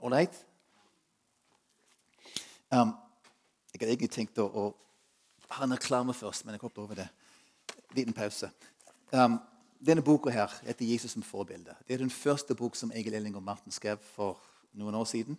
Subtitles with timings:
[0.00, 0.46] Ålreit?
[2.70, 2.94] Um,
[3.72, 7.08] jeg hadde egentlig tenkt å, å ha en reklame først, men jeg hoppet over det.
[7.96, 8.50] Liten pause.
[9.12, 9.38] Um,
[9.86, 11.74] denne boka her heter 'Jesus som forbilde'.
[11.88, 14.38] Det er den første bok som Egil Elling og Martin skrev for
[14.72, 15.38] noen år siden.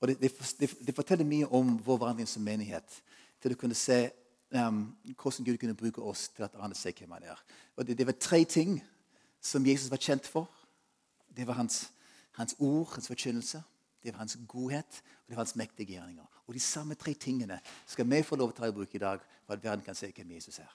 [0.00, 0.20] Og Det,
[0.60, 3.02] det, det forteller mye om vår vandring som menighet.
[3.42, 4.10] Til å kunne se
[4.50, 7.44] um, hvordan Gud kunne bruke oss til at andre ser hvem han er.
[7.76, 8.82] Og det, det var tre ting
[9.40, 10.50] som Jesus var kjent for.
[11.36, 11.90] Det var hans,
[12.32, 13.62] hans ord, hans forkynnelse,
[14.02, 16.24] det var hans godhet og det var hans mektige gjerninger.
[16.46, 19.02] Og De samme tre tingene skal vi få lov til å ta i bruk i
[19.02, 20.70] dag for at verden kan se hvem Jesus er.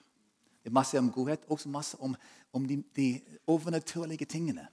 [0.63, 2.15] Det er masse om godhet, også masse om,
[2.53, 4.67] om de, de, overnaturlige tingene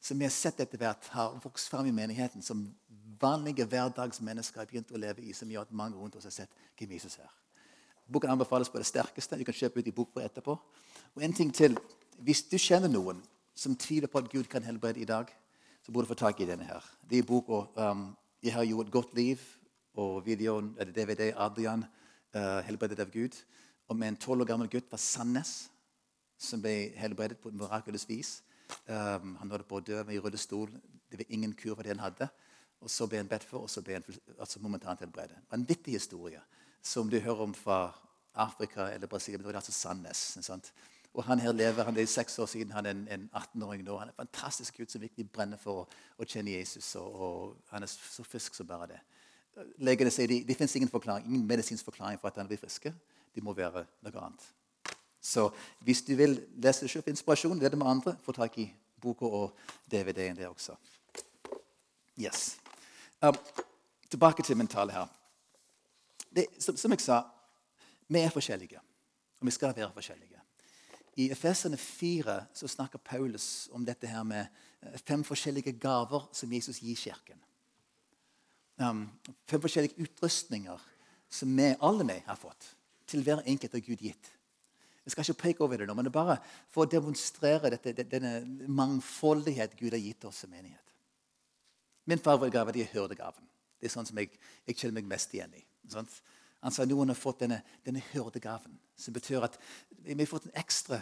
[0.00, 2.64] som vi har sett etter hvert har vokst fram i menigheten, som
[3.20, 6.58] vanlige hverdagsmennesker har begynt å leve i, som gjør at mange rundt oss har sett
[6.78, 7.30] hvem Jesus er.
[8.08, 9.36] Boken anbefales på det sterkeste.
[9.36, 10.54] Du kan kjøpe ut i bokbord etterpå.
[11.14, 11.76] Og en ting til.
[12.18, 13.20] Hvis du kjenner noen
[13.54, 15.28] som tviler på at Gud kan helbrede i dag,
[15.88, 16.84] så burde du få tak i denne her.
[17.10, 19.58] Det er boka um, 'Jeg har gjort et godt liv'
[19.94, 21.84] og videoen, eller DVD Adrian,
[22.36, 23.44] uh, 'Helbredet av Gud',
[23.88, 25.70] om en tolv år gammel gutt fra Sandnes
[26.38, 28.42] som ble helbredet på et mirakuløst vis.
[28.88, 30.68] Um, han nådde på å dø i rullestol.
[31.10, 32.28] Det var ingen kur for det han hadde.
[32.80, 34.04] Og Så ble han bedt for, og så ble han
[34.38, 35.36] altså momentant helbredet.
[35.52, 36.40] En vittig historie
[36.82, 37.94] som du hører om fra
[38.34, 39.38] Afrika eller Brasil.
[39.38, 40.38] Men det var altså Sandnes.
[40.40, 40.72] Sant?
[41.14, 43.96] Og han her lever, han er seks år siden, han er en, en 18-åring nå.
[43.98, 46.94] Han er en fantastisk gutt som virkelig brenner for å, kjenne Jesus.
[47.00, 49.00] Og, og, Han er så frisk som bare det.
[49.82, 52.86] Legene sier det de finnes ingen, forklaring, ingen medisinsk forklaring for at han blir frisk.
[53.34, 54.44] Det må være noe annet.
[55.20, 55.48] Så
[55.82, 58.68] hvis du vil lese selv inspirasjon, det er det med andre, få tak i
[59.00, 59.56] boka og
[59.90, 60.76] DVD-en der også.
[62.18, 62.58] Yes.
[63.22, 63.34] Um,
[64.10, 65.06] tilbake til mentalet her.
[66.36, 67.22] Det, som, som jeg sa,
[68.08, 68.80] vi er forskjellige.
[69.40, 70.38] Og vi skal være forskjellige.
[71.18, 74.46] I Efesene 4 så snakker Paulus om dette her med
[74.82, 77.40] eh, fem forskjellige gaver som Jesus gir Kirken.
[78.78, 79.08] Um,
[79.50, 80.84] fem forskjellige utrustninger
[81.30, 82.70] som vi, alle vi har fått.
[83.08, 84.30] Til hver enkelt av Gud gitt.
[85.02, 86.36] Jeg skal ikke peke over det nå, men det er bare
[86.70, 90.94] for å demonstrere dette, denne mangfoldighet Gud har gitt oss som menighet.
[92.08, 93.46] Min favoritgave er hørdegaven.
[93.80, 94.36] Det er sånn som jeg,
[94.68, 95.64] jeg kjenner meg mest igjen i.
[95.90, 96.20] Sant?
[96.60, 99.58] Han sa noen har fått denne, denne hyrdegaven, som betyr at
[100.02, 100.98] vi har fått en ekstra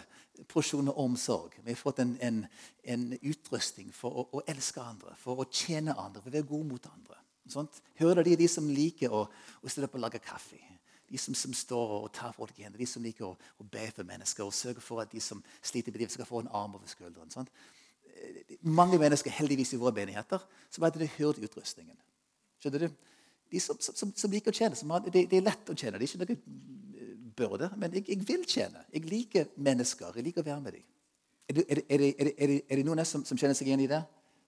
[0.51, 1.55] porsjon av omsorg.
[1.63, 2.43] Vi har fått en, en,
[2.83, 6.67] en utrustning for å, å, elske andre, for å tjene andre, for å være god
[6.69, 7.17] mot andre.
[7.49, 7.81] Sånt.
[7.97, 9.23] Hyrder de de som liker å,
[9.63, 10.59] å stille opp og lage kaffe.
[11.07, 12.75] De som, som står og tar folk igjen.
[12.77, 15.95] De som liker å, å, be for mennesker og sørge for at de som sliter
[15.95, 17.31] med livet, skal få en arm over skulderen.
[17.33, 17.49] Sånt.
[18.67, 21.97] Mange mennesker heldigvis i våre menigheter som har denne hyrdeutrustningen.
[22.61, 23.16] Skjønner du?
[23.51, 24.77] De som, som, som, liker å tjene.
[24.91, 25.97] Har, det, det, er lett å tjene.
[25.99, 26.37] Det er ikke noe
[27.01, 27.69] eh, byrde.
[27.79, 28.83] Men jeg, jeg, vil tjene.
[28.93, 30.17] Jeg liker mennesker.
[30.19, 30.87] Jeg liker å være med dem.
[31.47, 34.01] Er det, er det, er det, er noen som, som, kjenner seg igjen i det?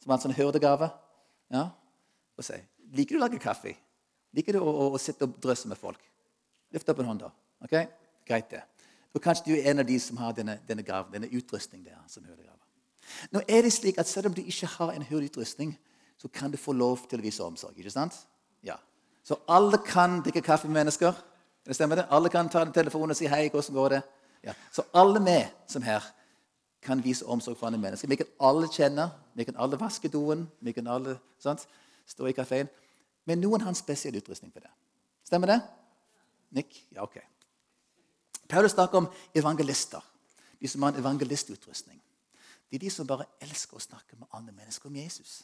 [0.03, 0.91] Som har en sånn hørdegave?
[1.53, 1.69] Ja?
[2.39, 2.59] Og si,
[2.95, 3.75] Liker du å lage kaffe?
[4.35, 6.01] Liker du å, å, å sitte og drøsse med folk?
[6.73, 7.31] Løft opp en hånd, da.
[7.65, 7.75] Ok?
[8.27, 8.63] Greit, det.
[9.13, 12.01] Og kanskje du er en av de som har denne, denne gaven, denne utrustningen der.
[12.07, 12.57] som hørdegave.
[13.33, 15.77] Nå er det slik at Selv om du ikke har en hyrdeutrustning,
[16.17, 17.77] så kan du få lov til å vise omsorg.
[17.77, 18.13] ikke sant?
[18.63, 18.75] Ja.
[19.23, 21.13] Så alle kan drikke kaffe med mennesker.
[21.65, 22.07] Det stemmer det?
[22.09, 24.01] Alle kan ta en telefon og si 'hei, hvordan går det?'
[24.43, 24.53] Ja.
[24.71, 26.03] Så alle vi som her
[26.81, 28.07] kan vise omsorg for andre mennesker.
[28.07, 31.67] Vi kan alle kjenne, vi kan alle vaske doen, vi kan alle sant?
[32.09, 32.69] stå i kafeen.
[33.25, 34.71] Men noen har en spesiell utrustning for det.
[35.23, 35.61] Stemmer det?
[36.57, 36.87] Nick?
[36.91, 37.19] Ja, ok.
[38.49, 40.01] Paulus snakker om evangelister.
[40.61, 42.01] De som har en evangelistutrustning.
[42.69, 45.43] Det er de som bare elsker å snakke med andre mennesker om Jesus.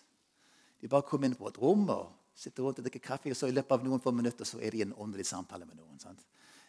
[0.81, 3.49] De bare kommer inn på et rom og sitter rundt og drikker kaffe, og så
[3.49, 6.17] i løpet av noen få minutter så er de i en åndelig samtale med noen.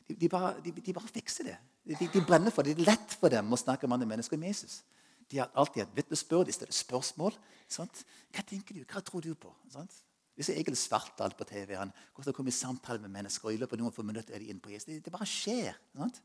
[0.06, 1.56] De, de, bare, de, de, bare, fikser det.
[1.98, 2.76] De, brenner for det.
[2.78, 4.80] Det er lett for dem å snakke med andre mennesker om Jesus.
[5.26, 7.34] De har alltid et vitnesbyrd, de stiller spørsmål.
[7.70, 8.04] Sant?
[8.34, 8.84] Hva tenker du?
[8.86, 9.50] Hva tror du på?
[9.72, 10.02] Sant?
[10.36, 13.78] Hvis Egil Svartdal på TV han går kommer i samtale med mennesker, og i løpet
[13.78, 14.86] av noen få minutter er de inne på Jesus.
[14.86, 15.74] Det, det bare skjer.
[15.96, 16.20] Sant?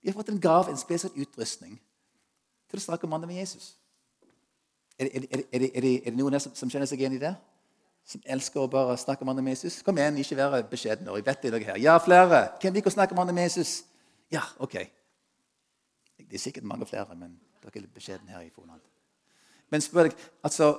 [0.00, 1.76] De har fått en gave, en spesiell utrustning,
[2.70, 3.74] til å snakke om andre med Jesus.
[4.98, 7.34] Er er, er, er det, noen her som, som kjenner seg igjen i det?
[8.06, 9.80] Som elsker å bare snakke om andre med Jesus.
[9.86, 11.12] Kom igjen, ikke være beskjedne.
[11.16, 11.80] Jeg vet det er her.
[11.82, 12.40] Ja, flere.
[12.62, 13.84] Hvem liker å snakke om andre med Jesus?
[14.32, 14.78] Ja, ok.
[16.18, 18.82] Det er sikkert mange flere, men dere er litt beskjedne her i Fonland.
[19.70, 20.72] Men spør deg, altså,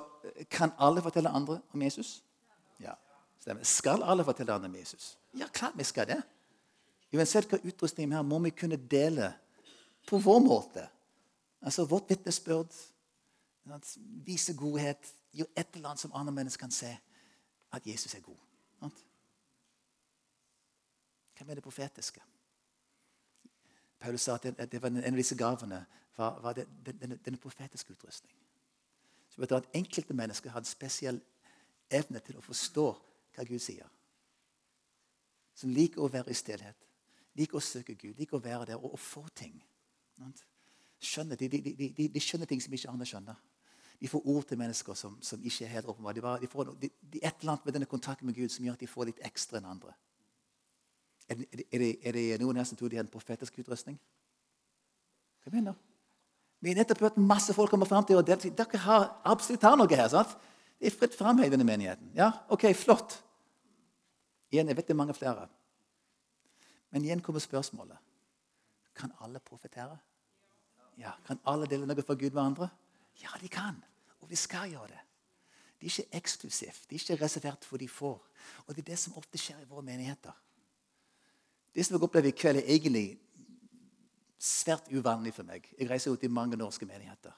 [0.52, 2.20] kan alle fortelle andre om Jesus?
[2.80, 2.94] Ja.
[3.40, 3.64] Stemmer.
[3.66, 5.16] Skal alle fortelle andre om Jesus?
[5.38, 6.20] Ja, klart vi skal det.
[7.12, 9.32] Uansett hva utrustning vi har, må vi kunne dele
[10.08, 10.84] på vår måte.
[11.62, 12.72] Altså vårt vitnesbyrd,
[14.26, 16.90] vise godhet, gjøre et eller annet som andre mennesker kan se
[17.72, 18.36] at Jesus er god.
[21.42, 22.20] Hvem er det profetiske?
[23.98, 25.80] Paulus sa at det var en av disse gavene
[26.16, 28.34] var, var det, denne, denne, profetiske utrustning.
[29.28, 31.20] Så betyr at Enkelte mennesker har en spesiell
[31.90, 32.86] evne til å forstå
[33.34, 33.88] hva Gud sier.
[35.54, 36.86] Som liker å være i stillhet,
[37.34, 39.56] liker å søke Gud, liker å være der og, og få ting.
[41.02, 43.42] Skjønner, de, de, de, de, skjønner ting som ikke andre skjønner.
[44.02, 46.40] De får ord til mennesker som, som ikke er helt åpenbare.
[46.42, 48.82] De, får, de, de, et eller annet med denne kontakten med Gud som gjør at
[48.82, 49.94] de får litt ekstra enn andre.
[51.30, 53.94] Er det, er det, er det noen her som tror de har en profetisk utrustning?
[55.44, 55.88] Hva mener du?
[56.62, 59.90] Vi har nettopp hørt masse folk komme fram til og dere har absolutt har noe
[59.90, 60.10] her.
[60.10, 60.34] sant?
[60.78, 62.10] Det er fritt fram i denne menigheten.
[62.18, 63.16] Ja, ok, flott.
[64.52, 65.46] Igjen, jeg vet det er mange flere.
[66.90, 67.98] Men igjen kommer spørsmålet.
[68.98, 69.96] Kan alle profetere?
[70.98, 72.68] Ja, Kan alle dele noe fra Gud med andre?
[73.22, 73.78] Ja, de kan.
[74.22, 75.02] Og vi skal gjøre det.
[75.80, 76.84] Det er ikke eksklusivt.
[76.86, 78.18] Det er ikke reservert for de får.
[78.66, 80.34] Og det er det som ofte skjer i våre menigheter.
[81.74, 83.06] Det som jeg opplever i kveld, er egentlig
[84.42, 85.66] svært uvanlig for meg.
[85.78, 87.34] Jeg reiser ut i mange norske menigheter.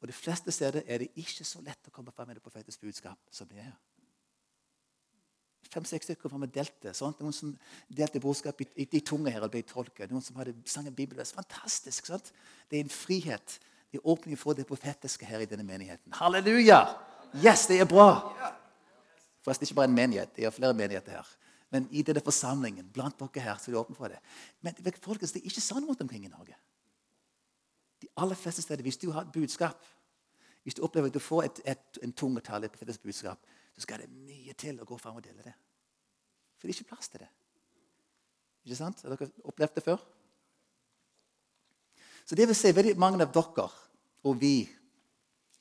[0.00, 2.84] Og De fleste steder er det ikke så lett å komme fram med det profetiske
[2.84, 3.74] budskap som det er.
[5.72, 6.92] Fem-seks stykker fra meg delte.
[7.18, 7.54] Noen som
[7.88, 10.12] delte budskap i, i, i tunge her og ble tolket.
[10.12, 11.32] Noen som hadde sang en bibelvers.
[11.34, 12.06] Fantastisk.
[12.06, 12.30] sant?
[12.70, 13.56] Det er en frihet.
[13.94, 16.12] Det åpner for det profetiske her i denne menigheten.
[16.18, 16.80] Halleluja!
[17.44, 18.08] Yes, det er bra!
[19.44, 20.32] Forresten ikke bare en menighet.
[20.34, 21.28] Det er flere menigheter her.
[21.70, 24.18] Men i denne forsamlingen, blant dere her, så er det åpne for det.
[24.66, 26.56] Men folkens, det er ikke sånn rundt omkring i Norge.
[28.02, 29.86] De aller fleste steder, Hvis du har et budskap,
[30.66, 33.46] hvis du opplever at du får et, et, en tungetale, et profetisk budskap,
[33.76, 35.54] så skal det mye til å gå fram og dele det.
[36.58, 37.30] For det er ikke plass til det.
[38.66, 39.06] Ikke sant?
[39.06, 40.02] Har dere opplevd det før?
[42.26, 43.70] Så det vil si veldig mange av dere
[44.24, 44.56] og vi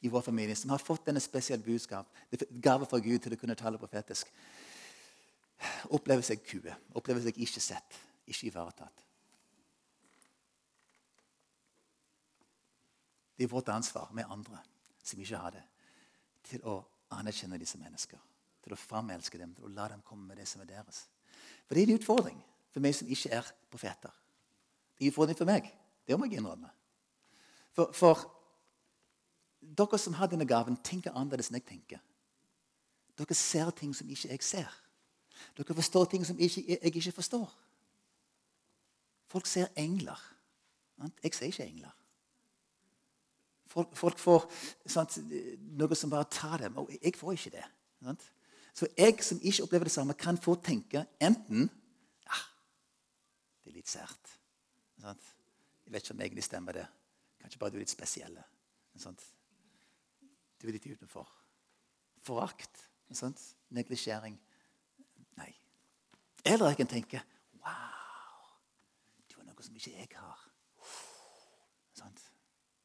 [0.04, 2.10] i vår familie som har fått denne spesielle budskap,
[2.50, 4.31] gave fra Gud til å kunne tale profetisk,
[5.95, 9.06] opplever seg kue, opplever seg ikke sett, ikke ivaretatt.
[13.38, 14.60] Det er vårt ansvar med andre
[15.04, 15.63] som ikke har det,
[16.48, 16.77] til å
[17.15, 18.19] anerkjenne disse mennesker.
[18.63, 21.06] Til å framelske dem, til å la dem komme med det som er deres.
[21.68, 22.38] For Det er en utfordring
[22.71, 24.13] for meg som ikke er profeter.
[24.95, 25.68] Det er en utfordring for meg.
[26.07, 26.69] Det må jeg innrømme.
[27.74, 28.24] For, for
[29.77, 32.01] dere som har denne gaven, tenker annerledes enn jeg tenker.
[33.18, 34.80] Dere ser ting som ikke jeg ser.
[35.57, 37.50] Dere forstår ting som ikke, jeg ikke forstår.
[39.33, 40.19] Folk ser engler.
[41.24, 41.94] Jeg ser ikke engler.
[43.74, 44.44] Folk, folk får
[44.86, 45.18] sant,
[45.74, 46.77] noe som bare tar dem.
[46.77, 47.65] Og jeg får ikke det.
[48.06, 48.25] Sant?
[48.74, 51.68] Så jeg som ikke opplever det samme, kan få tenke enten
[52.25, 52.39] ja,
[53.63, 54.33] det er litt sært.
[55.01, 55.31] Sant?
[55.86, 56.86] Jeg vet ikke om jeg egentlig stemmer det.
[57.42, 58.38] Kanskje bare du er litt spesiell.
[60.63, 61.27] Du er litt utenfor.
[62.24, 62.86] Forakt.
[63.75, 64.38] Neglisjering.
[65.36, 65.50] Nei.
[66.48, 67.19] Eller jeg kan tenke
[67.60, 68.45] Wow!
[69.27, 70.45] Du har noe som ikke jeg har.
[72.00, 72.24] Sånt.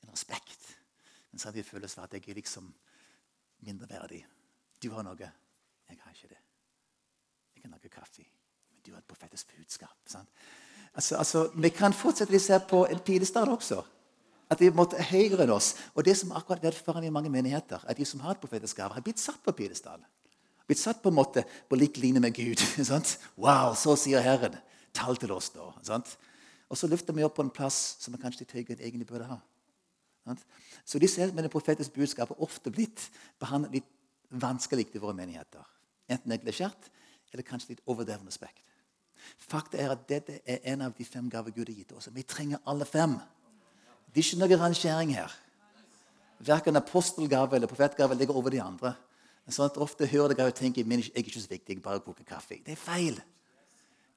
[0.02, 0.66] En respekt.
[1.30, 2.66] Men samtidig føles det at jeg er liksom
[3.62, 4.24] mindreverdig.
[4.82, 5.30] Du har noe.
[5.88, 6.42] Jeg har ikke det.
[7.54, 8.26] Jeg har noe kaffe.
[8.72, 9.94] Men du har et profetisk budskap.
[10.94, 13.84] Altså, altså, vi kan fortsette å se på en pilestad også.
[14.48, 15.74] At de måtte høyere enn oss.
[15.94, 18.94] Og det som akkurat foran i mange menigheter, at de som har et profetisk gave,
[18.96, 20.00] har blitt satt på pidestall
[20.68, 22.60] blitt satt på en måte på lik linje med Gud.
[22.90, 23.16] Sant?
[23.40, 24.58] Wow, så sier Herren.
[24.96, 25.70] Tall til oss, da.
[25.86, 26.12] Sant?
[26.68, 29.28] Og så løfter vi opp på en plass som vi kanskje høyere enn egentlig burde
[29.30, 29.38] ha.
[30.28, 30.44] Sant?
[30.84, 33.06] Så disse med det profetiske budskapet ofte blitt
[33.40, 33.88] behandlet litt
[34.28, 35.64] vanskelig i våre menigheter.
[36.08, 36.90] Enten neglisjert
[37.32, 38.60] eller kanskje litt overdreven respekt.
[39.40, 42.10] Fakta er at dette er en av de fem gaver Gud har gitt oss.
[42.12, 43.16] Vi trenger alle fem.
[44.12, 45.34] Det er ikke noe rangering her.
[46.38, 48.94] Verken apostelgave eller profetgave ligger over de andre.
[49.48, 52.26] Sånn at Ofte hører dere og tenker jeg er ikke så viktig, jeg bare koker
[52.28, 52.60] kaffe.
[52.64, 53.16] Det er feil.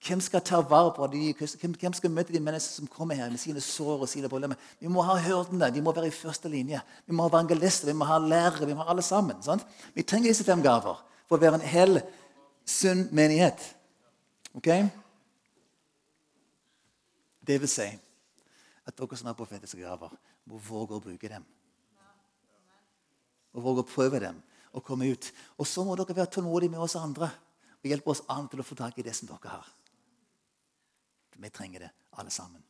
[0.02, 1.30] Hvem skal ta vare på de,
[1.62, 4.58] hvem skal møte de menneskene som kommer her med sine sår og sine problemer?
[4.82, 6.82] Vi må ha hyrdene, de må være i første linje.
[7.06, 8.66] Vi må ha evangelister, vi må ha lærere.
[8.66, 9.38] Vi må ha alle sammen.
[9.46, 9.64] Sant?
[9.94, 12.02] Vi trenger disse fem gaver for å være en hel,
[12.66, 13.62] sunn menighet.
[14.58, 14.72] Ok?
[17.46, 17.92] Det vil si
[18.92, 20.14] at dere som har profetiske gaver,
[20.46, 21.46] må våge å bruke dem.
[23.56, 24.40] Og våge å prøve dem
[24.72, 25.32] og komme ut.
[25.60, 27.32] Og så må dere være tålmodige med oss andre
[27.82, 29.70] og hjelpe oss andre til å få tak i det som dere har.
[31.42, 32.62] Vi trenger det, alle sammen.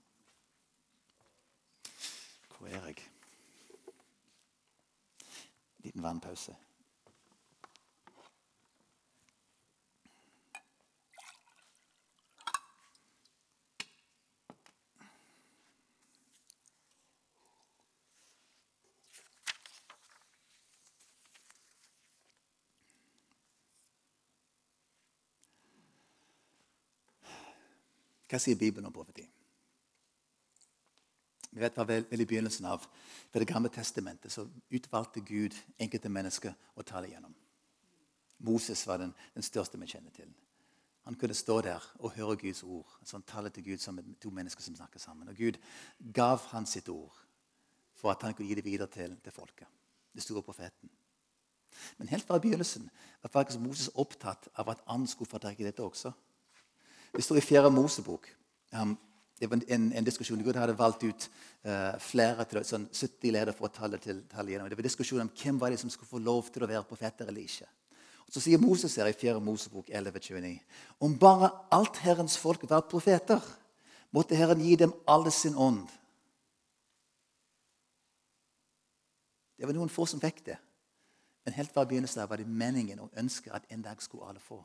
[2.55, 3.01] Hvor er jeg?
[5.83, 6.55] Liten vannpause.
[28.31, 29.25] Hva sier Bibelen om profeti?
[31.51, 32.85] Vi vet hva vel, vel I begynnelsen av
[33.33, 37.33] Det gamle testamentet så utvalgte Gud enkelte mennesker å tale gjennom.
[38.43, 40.31] Moses var den, den største vi kjenner til.
[41.07, 42.87] Han kunne stå der og høre Guds ord.
[43.03, 45.29] Så han talte til Gud som to mennesker som snakker sammen.
[45.31, 45.59] Og Gud
[46.13, 47.15] gav han sitt ord
[47.95, 49.67] for at han kunne gi det videre til, til folket.
[50.11, 50.91] Det store profeten.
[51.97, 52.89] Men helt fra begynnelsen
[53.21, 56.11] var faktisk Moses opptatt av at han skulle få dette også.
[57.11, 58.27] Det står i Fjerde Mosebok.
[58.71, 58.97] Um,
[59.39, 60.43] det var en, en, diskusjon.
[60.43, 61.27] Gud hadde valgt ut
[61.65, 64.69] uh, flere til, sånn 70 ledere for å tale til tallet gjennom.
[64.69, 67.27] Det var diskusjon om hvem var det som skulle få lov til å være profeter
[67.27, 67.67] eller ikke.
[68.27, 69.41] Og Så sier Moses her i 4.
[69.43, 70.53] Mosebok 11,29.:
[71.03, 73.41] Om bare alt Herrens folk var profeter,
[74.11, 75.89] måtte Herren gi dem alle sin ånd.
[79.57, 80.57] Det var noen få som fikk det.
[81.45, 84.61] Men helt fra begynnelsen var det meningen og ønsket at en dag skulle alle få.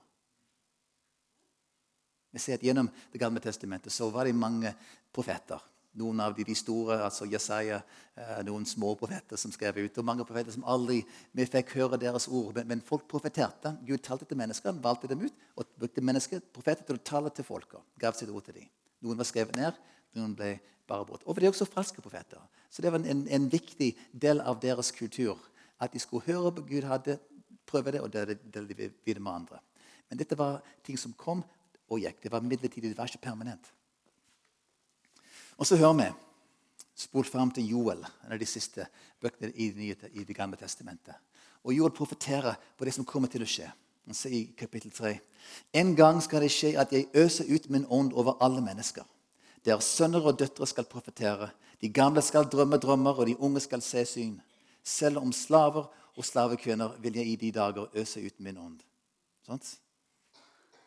[2.37, 4.75] Vi ser at Gjennom Det gamle testamentet så var det mange
[5.15, 5.63] profeter.
[5.97, 7.79] Noen av de, de store, altså Jesaja,
[8.13, 9.97] eh, noen små profeter som skrev ut.
[9.97, 10.99] Og mange profeter som aldri
[11.33, 12.53] vi fikk høre deres ord.
[12.59, 13.73] Men, men folk profeterte.
[13.89, 17.49] Gud talte til mennesker, valgte dem ut og brukte mennesker, profeter til å tale til
[17.49, 17.81] folka.
[18.03, 18.69] Gav sitt ord til dem.
[19.07, 19.81] Noen var skrevet ned,
[20.19, 20.53] noen ble
[20.89, 21.25] bare brutt.
[21.25, 22.45] Og det er også falske profeter.
[22.69, 25.41] Så det var en, en, viktig del av deres kultur.
[25.81, 27.17] At de skulle høre på Gud hadde,
[27.67, 28.37] prøve det og dele
[28.69, 29.65] det videre med andre.
[30.11, 31.41] Men dette var ting som kom
[31.89, 32.23] og gikk.
[32.23, 33.73] Det var midlertidig, det var ikke permanent.
[35.57, 36.13] Og så hører vi
[36.97, 38.87] Spol fram til Joel, en av de siste
[39.21, 41.15] bøkene i Det, nye, i det gamle testamentet.
[41.65, 43.69] Og Joel profeterer på det som kommer til å skje.
[44.07, 45.19] Han sier i kapittel 3.:
[45.75, 49.05] En gang skal det skje at jeg øser ut min ånd over alle mennesker.
[49.65, 51.51] Deres sønner og døtre skal profetere.
[51.81, 54.41] De gamle skal drømme drømmer, og de unge skal se syn.
[54.83, 58.81] Selv om slaver og slavekvinner vil jeg i de dager øse ut min ånd.
[59.45, 59.61] Sånn?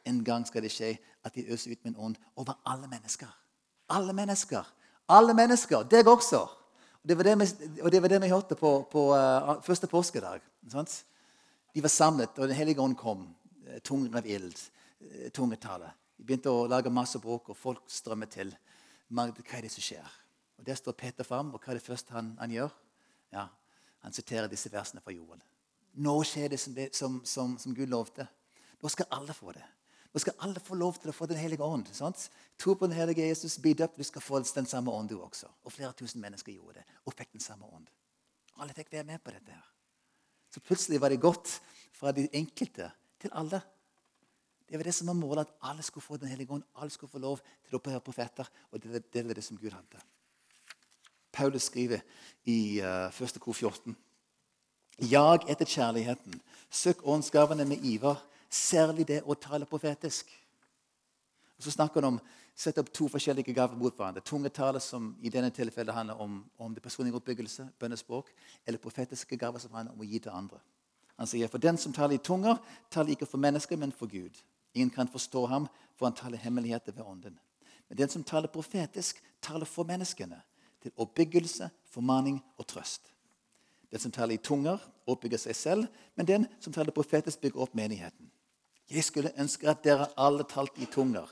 [0.10, 3.30] En gang skal det skje at de øser ut min ånd over alle mennesker.
[3.90, 4.66] Alle mennesker.
[5.10, 5.86] Alle mennesker.
[5.90, 6.42] Deg også.
[7.00, 10.42] Og det var det vi, vi hørte på, på uh, første påskedag.
[10.70, 11.04] Sant?
[11.76, 13.28] De var samlet, og Den hellige ånd kom.
[13.84, 14.58] Tungen Tunger av ild.
[15.02, 15.92] Uh, tungetale.
[16.18, 18.56] De begynte å lage masse bråk, og folk strømmet til.
[19.10, 20.06] hva er det som skjer?
[20.58, 22.70] Og Der står Peter fram, og hva er det første han, han gjør?
[23.32, 23.48] Ja,
[24.02, 25.42] Han siterer disse versene fra Joel.
[25.94, 28.28] Nå skjer det som, det, som, som, som Gud lovte.
[28.82, 29.64] Nå skal alle få det.
[30.14, 31.90] Nå skal alle få lov til å få Den hellige ånd.
[31.94, 32.30] Sant?
[32.58, 35.48] Tro på den hellige Jesus, bli døpt, du skal få den samme ånd, du også.
[35.64, 37.90] Og flere tusen mennesker gjorde det og fikk den samme ånd.
[38.60, 39.52] Alle fikk være med på dette.
[39.52, 39.68] her.
[40.50, 41.60] Så plutselig var det gått
[41.94, 42.90] fra de enkelte
[43.22, 43.62] til alle.
[44.70, 46.64] Det var det som var målet, at alle skulle få Den hellige ånd.
[46.76, 48.50] Alle skulle få lov til å opphøre profeter.
[48.72, 50.02] Og det, var det som Gud hadde.
[51.32, 52.02] Paulus skriver
[52.46, 53.40] i uh, 1.
[53.40, 53.96] kor 14.:
[54.98, 56.42] Jag etter kjærligheten.
[56.70, 58.18] Søk åndsgavene med iver
[58.50, 60.32] Særlig det å tale profetisk.
[61.60, 62.20] Og så snakker han om
[62.60, 64.24] sette opp to forskjellige gaver mot hverandre.
[64.26, 68.32] Tungetale, som i denne tilfellet handler om, om det personlige oppbyggelse, bønnespråk,
[68.66, 70.60] eller profetiske gaver, som handler om å gi til andre.
[71.20, 72.58] Han sier, For den som taler i tunger,
[72.92, 74.36] taler ikke for mennesker, men for Gud.
[74.74, 77.40] Ingen kan forstå ham, for han taler hemmeligheter ved ånden.
[77.90, 80.42] Men den som taler profetisk, taler for menneskene,
[80.82, 83.12] til oppbyggelse, formaning og trøst.
[83.92, 87.76] Den som taler i tunger, oppbygger seg selv, men den som taler profetisk, bygger opp
[87.76, 88.32] menigheten.
[88.90, 91.30] Jeg skulle ønske at dere alle talte i tunger,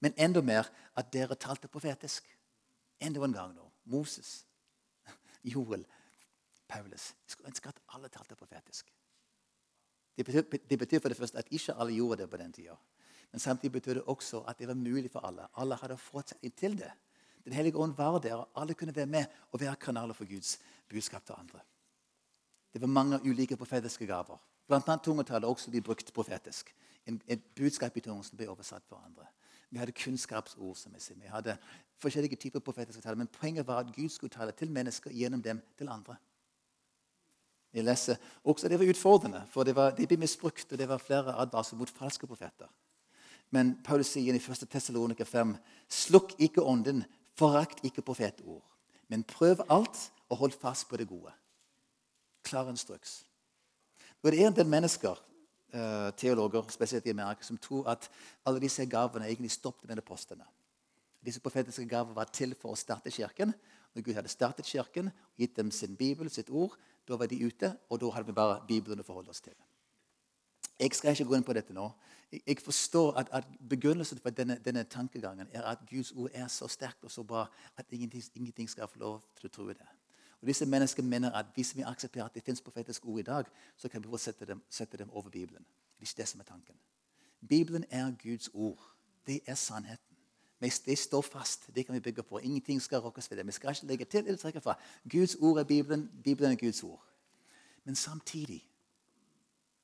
[0.00, 2.26] men enda mer at dere talte profetisk.
[3.00, 3.64] Enda en gang nå.
[3.88, 4.44] Moses,
[5.54, 5.86] Joel,
[6.68, 7.14] Paulus.
[7.24, 8.92] Jeg skulle ønske at alle talte profetisk.
[10.18, 12.74] Det betyr, det betyr, for det første at ikke alle gjorde det på den tida.
[13.32, 15.46] Men samtidig betyr det også at det var mulig for alle.
[15.56, 16.90] Alle hadde fått seg til det.
[17.44, 20.58] Den hellige ånd var der, og alle kunne være med og være kanaler for Guds
[20.88, 21.60] budskap til andre.
[22.72, 24.36] Det var mange ulike profetiske gaver.
[24.66, 26.74] Blant annet tungetallet også de brukt profetisk
[27.08, 29.26] et budskap i tungen som ble oversatt for andre.
[29.70, 30.76] Vi hadde kunnskapsord.
[30.76, 31.16] som jeg sier.
[31.16, 31.56] Vi hadde
[31.98, 33.16] forskjellige typer profetiske taler.
[33.16, 36.16] Men poenget var at Gud skulle tale til mennesker gjennom dem til andre.
[37.72, 40.72] Jeg leser også Det var utfordrende, for det, var, det ble misbrukt.
[40.72, 42.68] og Det var flere advarsler mot falske profeter.
[43.50, 44.68] Men Paulus sier i 1.
[44.70, 45.56] Tessalonika 5.:
[45.88, 47.04] Slukk ikke ånden,
[47.36, 48.64] forakt ikke profetord.
[49.08, 51.32] Men prøv alt og hold fast på det gode.
[52.42, 53.24] Klar instruks.
[54.22, 55.16] Og det er en del mennesker
[56.16, 58.10] teologer, spesielt i Amerika, som tror at
[58.46, 60.46] alle disse gavene egentlig stoppet med apostlene.
[61.24, 63.52] Disse profetiske gavene var til for å starte kirken.
[63.94, 66.76] Når Gud hadde startet kirken, gitt dem sin bibel, sitt ord,
[67.08, 69.56] da var de ute, og da hadde vi bare Bibelen å forholde oss til.
[70.78, 71.88] Jeg skal ikke gå inn på dette nå.
[72.30, 76.68] Jeg forstår at, at Begrunnelsen for denne, denne, tankegangen er at Guds ord er så
[76.68, 77.46] sterkt og så bra
[77.76, 79.88] at ingenting, ingenting skal få lov til å tro det.
[80.40, 83.44] Og Disse menneskene mener at hvis vi aksepterer at det fins profetiske ord i dag,
[83.76, 85.66] så kan vi sette dem, sette dem over Bibelen.
[85.98, 86.74] Det er ikke det som er tanken.
[87.48, 88.94] Bibelen er Guds ord.
[89.26, 90.16] Det er sannheten.
[90.58, 91.74] Men det står fast.
[91.74, 92.38] Det kan vi bygge på.
[92.38, 93.46] Ingenting skal rokkes ved det.
[93.46, 94.78] Vi skal ikke legge til eller trekke fra.
[95.10, 96.10] Guds ord er Bibelen.
[96.24, 97.04] Bibelen er Guds ord.
[97.84, 98.68] Men samtidig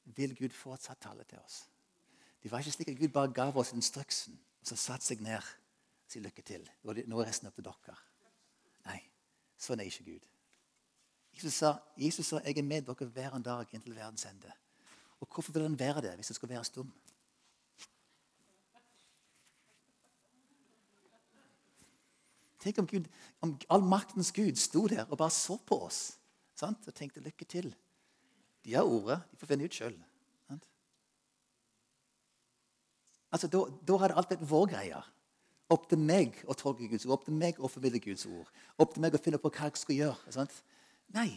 [0.04, 1.68] vil Gud fortsatt tale til oss.
[2.42, 5.36] Det var ikke slik at Gud bare gav oss instruksen og så satte seg ned
[5.36, 6.70] og sa lykke til.
[6.84, 7.96] Nå er resten opp til dere.
[8.84, 9.00] Nei,
[9.56, 10.33] sånn er ikke Gud.
[11.34, 14.52] Jesus sa, Jesus sa 'Jeg er med dere hver en dag inntil verdens ende'.
[15.20, 16.92] Og hvorfor vil han være det hvis det skal være stum?
[22.58, 23.04] Tenk om, Gud,
[23.40, 26.18] om all maktens Gud sto der og bare så på oss
[26.54, 26.88] sant?
[26.88, 27.74] og tenkte 'lykke til'.
[28.64, 29.22] De har ordet.
[29.30, 30.04] De får finne ut sjøl.
[33.34, 35.02] Altså, da, da hadde alt vært vår greie.
[35.74, 38.50] Opp til meg å tolke Guds ord, opp til meg å formidle Guds ord.
[38.78, 40.34] Opp til meg å finne på hva jeg skal gjøre.
[40.36, 40.60] Sant?
[41.14, 41.30] Nei.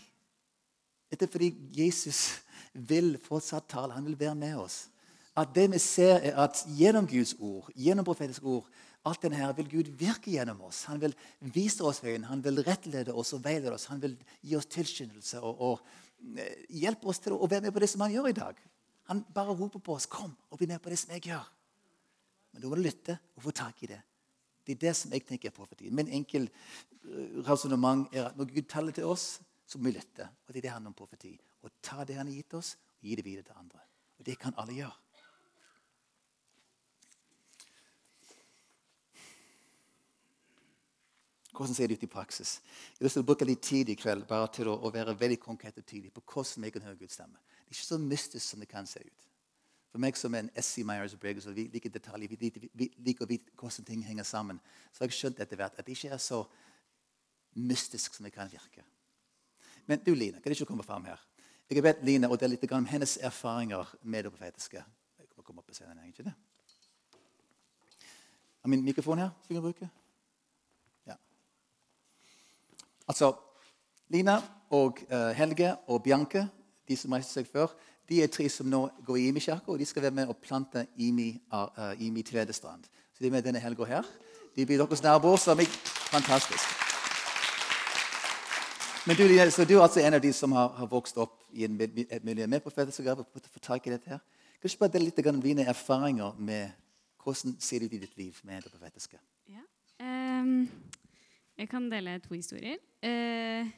[1.12, 2.41] Dette er fordi Jesus
[2.74, 3.96] vil fortsatt tale.
[3.96, 4.88] Han vil være med oss.
[5.38, 8.65] At det vi ser er at Gjennom Guds ord, gjennom profetiske ord,
[9.05, 10.84] alt denne her vil Gud virke gjennom oss.
[10.89, 13.88] Han vil vise oss veien, han vil rettlede oss og veilede oss.
[13.91, 17.84] Han vil gi oss tilskyndelse og, og eh, hjelpe oss til å være med på
[17.84, 18.60] det som han gjør i dag.
[19.07, 21.48] Han bare roper på oss 'Kom og bli med på det som jeg gjør'.
[22.51, 24.01] Men da må du lytte og få tak i det.
[24.65, 25.96] Det er det som jeg tenker er profetien.
[25.96, 26.50] Min enkel
[27.05, 30.30] uh, resonnement er at når Gud taler til oss, så må vi lytte.
[30.48, 31.34] Og det er det handler om profeti.
[31.64, 33.84] Å ta det han har gitt oss, og gi det videre til andre.
[34.18, 34.96] Og det kan alle gjøre.
[41.58, 42.60] Hvordan ser det ut i praksis?
[43.00, 46.12] Jeg å bruke litt tid i kveld bare til å, være veldig konkret og tydelig
[46.14, 47.40] på hvordan vi kan høre Guds stemme.
[47.66, 49.24] Det er ikke så mystisk som det kan se ut.
[49.90, 53.56] For meg som er en SC Myers-Briggs og vi liker detaljer, vi liker å vite
[53.58, 54.60] hvordan ting henger sammen,
[54.94, 56.44] så har jeg skjønt etter hvert at det ikke er så
[57.58, 58.86] mystisk som det kan virke.
[59.88, 61.22] Men du, Line, kan du ikke komme fram her?
[61.70, 64.84] Jeg har bedt Line å dele litt om hennes erfaringer med det profetiske.
[65.20, 66.34] Jeg kommer komme opp på scenen, ikke det?
[68.62, 69.89] Har min mikrofon her som jeg kan bruke?
[71.08, 71.15] Ja.
[73.08, 73.34] Altså,
[74.12, 74.39] Line
[74.75, 76.48] og uh, Helge og Bianke,
[76.88, 77.75] de som reiste seg før,
[78.08, 80.86] de er tre som nå går i Imi-kirka, og de skal være med og plante
[80.96, 82.88] Imi, uh, Imi Tvedestrand.
[83.15, 84.12] Så de er med denne helga her.
[84.55, 85.72] De blir deres naboer, som er
[86.12, 86.76] fantastisk.
[89.07, 91.63] Men du, så du er altså en av de som har, har vokst opp i
[91.63, 93.24] en, et miljø med profetiske gaver.
[93.24, 94.20] få tak i dette her.
[94.20, 96.74] Kan du ikke bare dele litt av dine erfaringer med
[97.24, 99.20] hvordan ser du ut i ditt liv med det profetiske?
[99.48, 99.63] Ja.
[100.03, 100.67] Um,
[101.57, 102.75] jeg kan dele to historier.
[103.00, 103.72] Uh,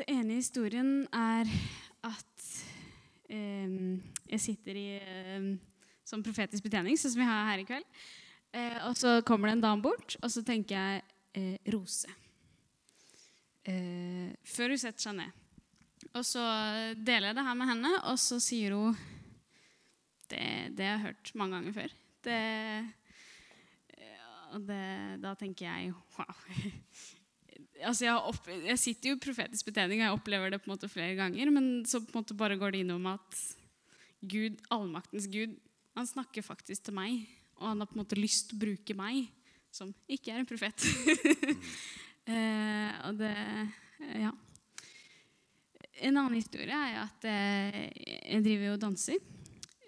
[0.00, 1.52] det ene historien er
[2.08, 2.48] at
[3.28, 4.88] um, jeg sitter i
[5.36, 5.52] um,
[6.04, 8.02] som profetisk betjening, sånn som vi har her i kveld.
[8.56, 11.04] Uh, og så kommer det en dame bort, og så tenker jeg
[11.36, 12.08] uh, Rose.
[13.70, 15.38] Eh, før hun setter seg ned.
[16.10, 16.42] Og så
[16.98, 18.96] deler jeg det her med henne, og så sier hun
[20.30, 21.94] Det, det har jeg hørt mange ganger før.
[22.24, 22.40] Det,
[24.54, 24.84] og det,
[25.22, 26.36] da tenker jeg wow
[27.88, 30.74] altså jeg, opp, jeg, sitter jo i profetisk betjening, og jeg opplever det på en
[30.74, 31.50] måte flere ganger.
[31.54, 33.42] Men så på en måte bare går det innom at
[34.20, 35.56] Gud, allmaktens Gud,
[35.96, 37.24] han snakker faktisk til meg.
[37.60, 39.26] Og han har på en måte lyst til å bruke meg,
[39.74, 40.86] som ikke er en profet.
[42.30, 43.34] eh, og det
[44.22, 44.32] Ja.
[46.00, 47.82] En annen historie er at eh,
[48.32, 49.18] jeg driver og danser.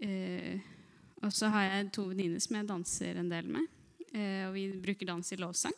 [0.03, 0.59] Eh,
[1.23, 3.71] og så har jeg to venninner som jeg danser en del med.
[4.13, 5.77] Eh, og vi bruker dans i lovsang.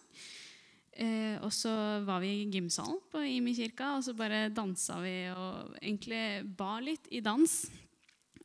[0.94, 1.70] Eh, og så
[2.06, 6.76] var vi i gymsalen på Imi kirka, og så bare dansa vi og egentlig ba
[6.82, 7.54] litt i dans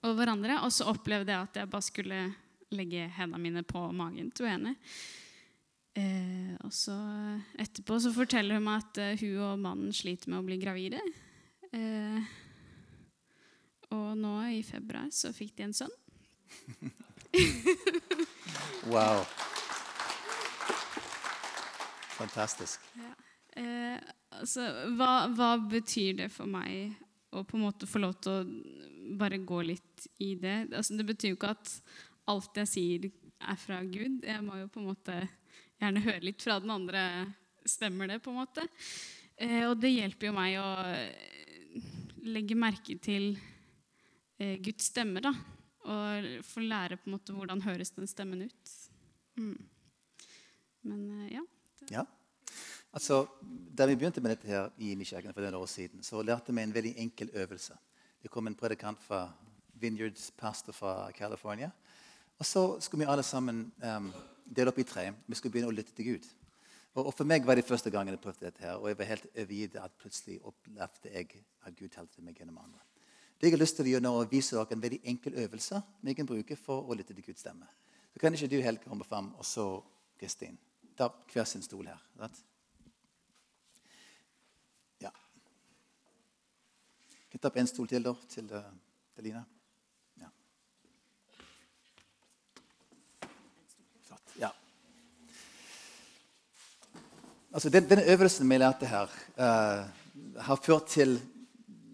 [0.01, 0.59] over hverandre.
[0.65, 2.21] Og så opplevde jeg at jeg bare skulle
[2.73, 4.75] legge hendene mine på magen til henne.
[5.99, 6.95] Eh, og så
[7.59, 11.01] etterpå så forteller hun meg at eh, hun og mannen sliter med å bli gravide.
[11.75, 12.29] Eh,
[13.95, 15.95] og nå i februar så fikk de en sønn.
[18.91, 19.23] wow.
[22.19, 22.85] Fantastisk.
[22.99, 23.13] Ja.
[23.59, 23.97] Eh,
[24.37, 26.95] altså, hva, hva, betyr det for meg
[27.33, 30.69] å på en måte få lov til å bare gå litt i det?
[30.69, 31.73] Altså, det betyr jo ikke at
[32.29, 33.09] alt jeg sier,
[33.39, 34.21] er fra Gud.
[34.27, 35.15] Jeg må jo på en måte
[35.79, 37.03] gjerne høre litt fra den andre.
[37.67, 38.65] Stemmer det, på en måte?
[39.39, 40.69] Eh, og det hjelper jo meg å
[42.29, 43.31] legge merke til
[44.39, 45.33] eh, Guds stemme, da.
[45.89, 48.73] Og få lære på en måte hvordan høres den stemmen ut.
[49.39, 49.59] Mm.
[50.89, 51.43] Men eh, ja.
[51.89, 52.05] Ja.
[52.91, 53.27] Altså,
[53.77, 56.63] Da vi begynte med dette her i Misjæken for noen år siden, så lærte vi
[56.63, 57.77] en veldig enkel øvelse.
[58.19, 59.29] Det kom en predikant fra
[59.79, 61.69] Vineyards pastor fra California.
[62.39, 64.11] Og så skulle vi alle sammen um,
[64.55, 65.09] dele opp i tre.
[65.27, 66.27] Vi skulle begynne å lytte til Gud.
[66.97, 68.61] Og, For meg var det første gangen jeg prøvde dette.
[68.61, 72.57] her, Og jeg var helt overgitt at plutselig opplevde jeg at Gud talte meg gjennom
[72.57, 72.79] andre.
[73.39, 75.33] Det jeg har lyst til å gjøre nå, er å vise dere en veldig enkel
[75.33, 77.67] øvelse vi kan bruke for å lytte til Guds stemme.
[78.13, 79.83] Så kan ikke du Helge komme fram, og så
[80.19, 80.57] Kristin
[80.99, 82.01] ta hver sin stol her.
[82.19, 82.41] Rett?
[84.99, 85.11] Ja.
[87.31, 88.67] Kan ta opp en stol til da, til, uh,
[89.15, 89.45] til Line?
[90.19, 90.27] Ja.
[94.09, 94.35] Flott.
[94.41, 94.51] Ja.
[97.53, 99.07] Altså, den, denne øvelsen vi lærte her,
[99.37, 101.21] uh, har ført til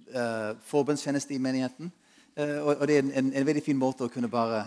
[0.07, 1.91] uh, forbundstjeneste i menigheten.
[2.37, 4.65] Uh, og, og, det er en, en, en, veldig fin måte å kunne bare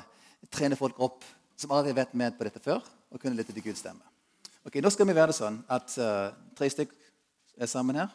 [0.50, 1.24] trene folk opp
[1.56, 4.04] som aldri har vært med på dette før, og kunne lytte til Guds stemme.
[4.64, 5.92] Ok, Nå skal vi være det sånn at
[6.56, 7.08] tre stykker
[7.58, 8.12] er sammen her.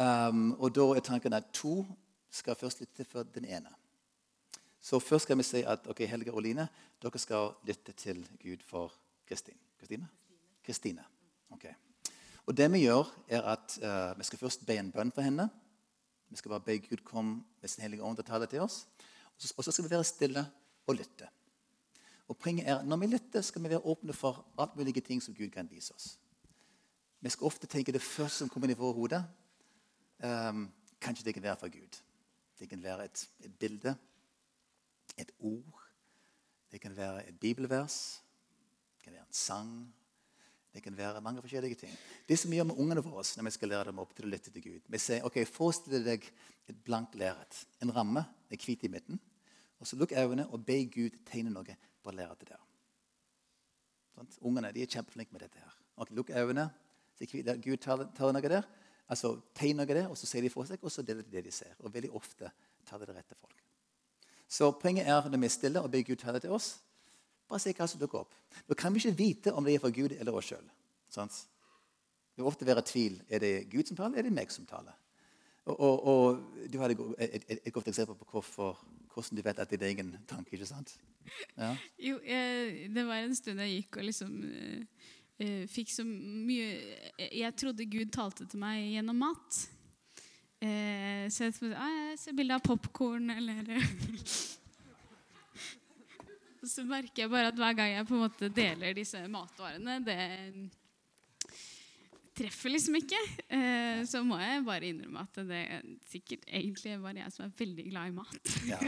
[0.00, 1.82] Um, og da er tanken at to
[2.32, 3.68] skal først lytte for den ene.
[4.80, 6.68] Så først skal vi si at ok, Helge og Line
[7.02, 8.94] dere skal lytte til Gud for
[9.28, 9.58] Kristin.
[9.78, 10.08] Kristine?
[10.64, 11.04] Kristine.
[11.50, 11.68] Ok.
[12.50, 15.44] Og det vi gjør, er at uh, vi skal først be en bønn for henne.
[16.30, 18.88] Vi skal bare be Gud komme med sin hellige ånd og tale til oss.
[19.54, 20.42] Og så skal vi være stille
[20.86, 21.28] og lytte.
[22.28, 25.34] Og poenget er, Når vi lytter, skal vi være åpne for alt mulige ting som
[25.34, 26.18] Gud kan vise oss.
[27.20, 29.22] Vi skal ofte tenke det første som kommer inn i vårt hode.
[30.24, 32.02] Um, kanskje det kan være fra Gud.
[32.58, 33.94] Det kan være et, et, bilde,
[35.18, 35.86] et ord.
[36.72, 38.22] Det kan være et bibelvers.
[38.96, 39.94] Det kan være en sang.
[40.70, 41.94] Det kan være mange forskjellige ting.
[42.28, 44.30] Det som vi gjør med ungene våre når vi skal lære dem opp til å
[44.30, 46.28] lytte til Gud Vi sier ok, forestill deg
[46.70, 47.64] et blankt lerret.
[47.82, 49.18] En ramme er hvit i midten.
[49.80, 52.60] Og så Lukk øynene og be Gud tegne noe på lerretet der.
[54.14, 54.30] Sånn?
[54.46, 55.58] Ungene de er kjempeflinke med dette.
[55.58, 55.74] her.
[55.96, 56.68] Ok, Lukk øynene.
[57.18, 58.68] Gud tar, tar noe der.
[59.10, 61.48] Altså, tegner noe der, og så sier de for seg, og så deler de det
[61.48, 61.74] de ser.
[61.80, 62.52] Og veldig ofte
[62.86, 63.56] tar det det rette folk.
[64.50, 66.76] Så poenget er når vi er stille og ber Gud ta det til oss,
[67.50, 68.34] bare se hva som dukker opp.
[68.68, 70.66] Nå kan vi ikke vite om det er fra Gud eller oss sjøl.
[71.10, 73.20] Det vil ofte være tvil.
[73.28, 74.96] Er det Gud som taler, eller er det meg som taler?
[75.68, 78.78] Og, og, og Du hadde et, et, et, godt eksempel på hvorfor,
[79.12, 80.52] hvordan du vet at det er egen tanke.
[80.52, 80.96] ikke sant?
[81.56, 81.74] Ja.
[81.98, 86.70] Jo, jeg, det var en stund jeg gikk og liksom uh, fikk så mye
[87.18, 89.60] Jeg trodde Gud talte til meg gjennom mat.
[90.60, 93.68] Uh, så jeg, ah, jeg ser bilde av popkorn eller
[96.68, 100.18] så merker jeg bare at hver gang jeg på en måte deler disse matvarene, det
[102.36, 103.20] treffer liksom ikke.
[103.48, 107.54] Eh, så må jeg bare innrømme at det er sikkert egentlig bare jeg som er
[107.58, 108.52] veldig glad i mat.
[108.68, 108.78] Ja.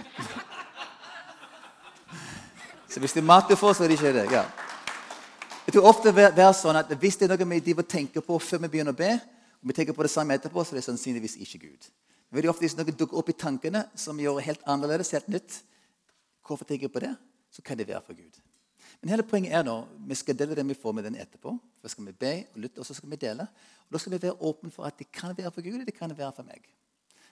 [2.93, 4.27] Så hvis det er mat du får, så er det ikke det.
[4.33, 4.45] Ja.
[5.65, 8.61] Jeg tror ofte det er sånn at Hvis det er noe vi tenker på før
[8.67, 9.15] vi begynner å be,
[9.63, 11.89] og vi tenker på det samme etterpå, så er det sannsynligvis ikke Gud.
[12.33, 15.63] Veldig ofte Hvis noe dukker opp i tankene som gjør det helt annerledes, helt nytt,
[16.45, 17.15] hvorfor tenker jeg på det?
[17.53, 18.41] Så kan det være for Gud.
[19.01, 21.57] Men hele poenget er nå, vi skal dele det vi får med den etterpå.
[21.83, 23.47] Så skal vi be og lytte, og så skal vi dele.
[23.87, 25.95] Og Da skal vi være åpne for at det kan være for Gud, og det
[25.95, 26.63] kan være for meg.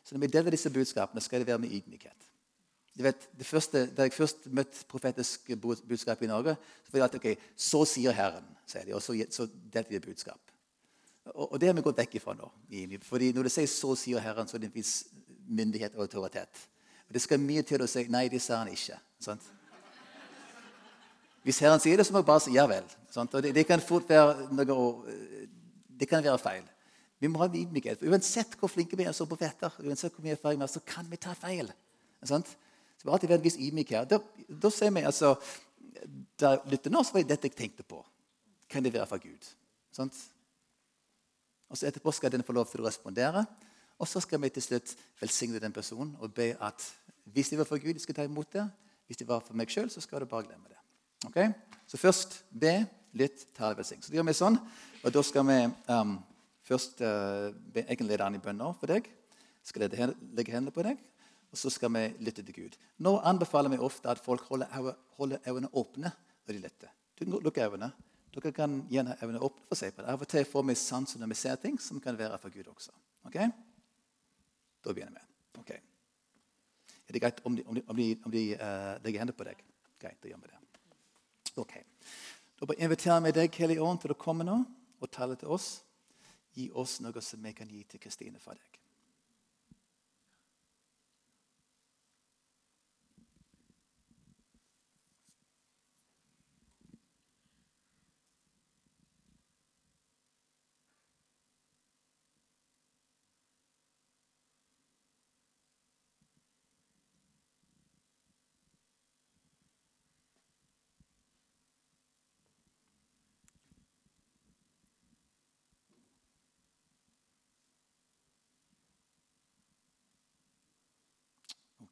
[0.05, 2.27] Så når vi deler disse budskapene, skal det være med ydmykhet.
[2.99, 5.51] Du vet, første, Da jeg først møtte profetisk
[5.89, 9.15] budskap i Norge, så var det alltid ok, så sier Herren, sier de, og så,
[9.31, 10.41] så delte de budskap.
[11.25, 12.51] Og, og, det har vi gått vekk ifra nå.
[13.03, 15.05] Fordi Når det sier 'så sier Herren', så er det en viss
[15.49, 16.69] myndighet og autoritet.
[17.09, 18.99] Og Det skal mye til å si 'nei, det sa han ikke'.
[19.21, 19.43] Sant?
[21.47, 22.85] Hvis Herren sier det, så må jeg bare si ja vel.
[23.15, 25.15] Det, det, kan fort være noe,
[26.01, 26.67] det kan være feil.
[27.21, 28.05] Vi må ha en ydmykhet.
[28.09, 31.09] Uansett hvor flinke vi er som profeter, uansett hvor mye erfaring vi har, så kan
[31.09, 31.69] vi ta feil.
[32.29, 32.49] Sant?
[32.97, 34.13] Så vi alltid vært en viss ydmykhet.
[34.13, 35.35] Da, da ser vi altså
[36.41, 37.99] Da lytter nå, så var det dette jeg tenkte på.
[38.71, 39.49] Kan det være fra Gud?
[39.93, 40.17] Sant?
[41.69, 43.45] Og så Etterpå skal den få lov til å respondere.
[44.01, 46.87] Og så skal vi til slutt velsigne den personen og be at
[47.33, 48.65] hvis det var for Gud, jeg skal ta imot det.
[49.07, 50.70] Hvis det var for meg sjøl, så skal du bare glemme det.
[51.29, 51.51] Okay?
[51.91, 54.09] Så først be, litt, talevelsignelse.
[54.09, 54.09] velsign.
[54.09, 54.59] Så gjør vi sånn.
[55.01, 55.59] Og da skal vi
[55.91, 56.17] um,
[56.67, 59.09] først uh, be, Jeg kan lede an i bønner for deg.
[59.67, 61.01] Skal lede, legge hendene på deg.
[61.51, 62.77] Og så skal vi lytte til Gud.
[63.03, 66.13] Nå anbefaler vi ofte at folk holder, holder øynene åpne
[66.47, 66.95] når de lytter.
[67.19, 67.91] Du kan lukke øynene.
[68.31, 70.13] Dere kan gjerne øynene åpne for å se på det.
[70.13, 72.71] Av og til får vi sans når vi ser ting som kan være for Gud
[72.71, 72.95] også.
[73.27, 73.41] Ok?
[74.85, 75.27] Da begynner vi.
[75.59, 75.75] Ok.
[77.09, 79.49] Er det greit om de, om de, om de, om de uh, legger hendene på
[79.51, 79.67] deg?
[79.99, 80.60] Greit, da gjør vi det.
[81.57, 81.73] Ok.
[82.61, 84.59] Da bare inviterer vi deg, Hellige Ånd, til å komme nå
[85.01, 85.81] og tale til oss.
[86.55, 88.81] Gi oss noe som vi kan gi til Kristine for deg.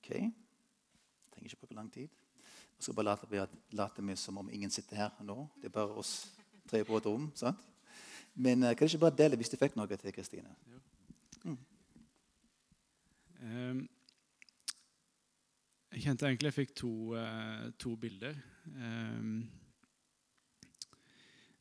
[0.09, 0.15] Ok.
[1.33, 2.09] Trenger ikke bruke lang tid.
[2.79, 5.49] Vi skal bare late, late meg som om ingen sitter her nå.
[5.59, 6.29] Det er bare oss
[6.69, 7.31] tre på et rom.
[7.39, 7.63] sant?
[8.35, 10.53] Men uh, kan du ikke bare dele hvis du fikk noe til Kristine?
[11.45, 11.59] Mm.
[13.39, 13.81] Um,
[15.95, 18.37] jeg kjente egentlig jeg fikk to, uh, to bilder.
[18.69, 19.49] Um,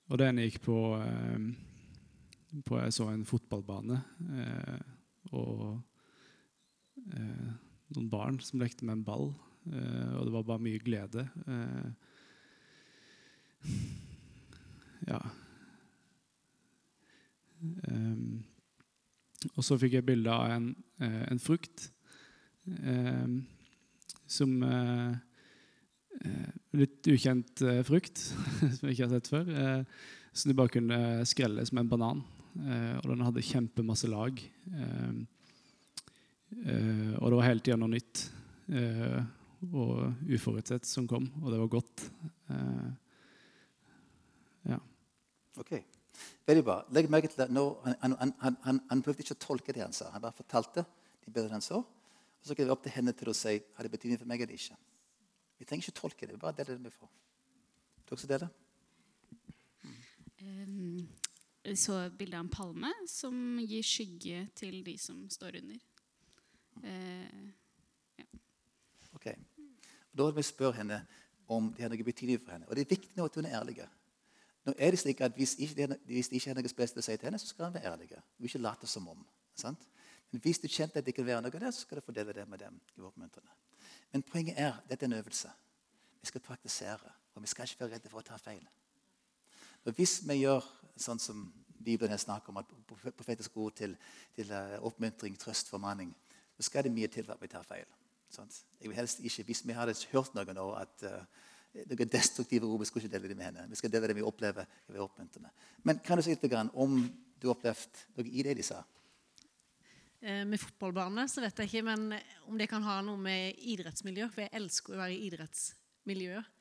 [0.07, 4.77] og det ene gikk på, eh, på Jeg så en fotballbane uh,
[5.35, 5.81] og
[7.11, 7.49] eh,
[7.91, 9.27] noen barn som lekte med en ball.
[9.73, 11.27] Eh, og det var bare mye glede.
[11.47, 11.87] Eh,
[15.07, 15.21] ja.
[17.89, 18.43] Um,
[19.55, 20.67] og så fikk jeg bilde av en,
[21.01, 21.89] eh, en frukt
[24.27, 25.13] som eh,
[26.19, 28.19] eh, Litt ukjent eh, frukt
[28.75, 29.45] som jeg ikke har sett før.
[29.49, 29.83] eh,
[30.37, 32.19] som de bare kunne skrelle som en banan.
[32.57, 34.37] Eh, og den hadde kjempemasse lag.
[34.37, 35.13] Eh,
[37.17, 38.21] og det var hele tida noe nytt
[38.71, 39.17] eh,
[39.65, 42.03] og uforutsett som kom, og det var godt.
[42.53, 42.89] Eh,
[44.73, 44.79] ja.
[45.57, 45.73] Ok,
[46.47, 46.77] Veldig bra.
[46.95, 49.83] Legg merke til at nå, han, han, han, han, han prøvde ikke å tolke det
[49.83, 50.07] han sa.
[50.13, 50.81] Han bare fortalte
[51.25, 51.81] de bildene han så.
[51.83, 54.41] Og så gikk det opp til henne til å si har det betydning for meg
[54.41, 54.77] eller ikke.
[55.59, 56.37] Vi trenger ikke tolke det.
[56.37, 57.11] Vi bare deler det vi får.
[58.07, 58.49] Du også deler?
[60.41, 61.03] Um,
[61.75, 65.85] så bildet av en palme som gir skygge til de som står under.
[66.87, 67.47] Eh,
[69.17, 69.31] Ok.
[70.17, 71.01] Da vil vi spørre henne
[71.47, 72.67] om det har noe betydning for henne.
[72.67, 73.77] Og det er viktig nå at hun er ærlig.
[74.65, 77.05] Nå er det slik at Hvis ikke det, hvis det ikke er noe spesielt å
[77.05, 78.09] si til henne, så skal hun være ærlig.
[78.39, 79.21] Og ikke late som om.
[79.55, 79.85] Sant?
[80.31, 82.33] Men hvis du kjente at det kan være noe der, så skal du få dele
[82.33, 82.79] det med dem.
[82.97, 83.53] i oppmuntrende.
[84.11, 85.51] Men poenget er dette er en øvelse.
[86.21, 88.67] Vi skal praktisere, og vi skal ikke være redde for å ta feil.
[89.85, 90.65] Og hvis vi gjør
[90.97, 91.45] sånn som
[91.79, 93.95] Bibelen her snakker om, at profetisk ord til,
[94.35, 96.11] til eh, oppmuntring, trøst, formaning,
[96.57, 97.85] så skal det mye til for at vi tar feil.
[98.35, 101.23] Jeg vil helst ikke, Hvis vi hadde hørt noe nå at uh,
[101.85, 103.69] noen destruktive ord, vi skal ikke dele det med henne.
[103.69, 104.65] Vi skal dele det vi opplever.
[104.87, 105.65] vi er med.
[105.83, 106.99] Men kan du si litt om
[107.37, 108.83] du har opplevd noe i det de sa?
[110.21, 114.29] Eh, Med fotballbane så vet jeg ikke, men om det kan ha noe med idrettsmiljø.
[114.33, 116.53] For jeg elsker å være i idrettsmiljøet.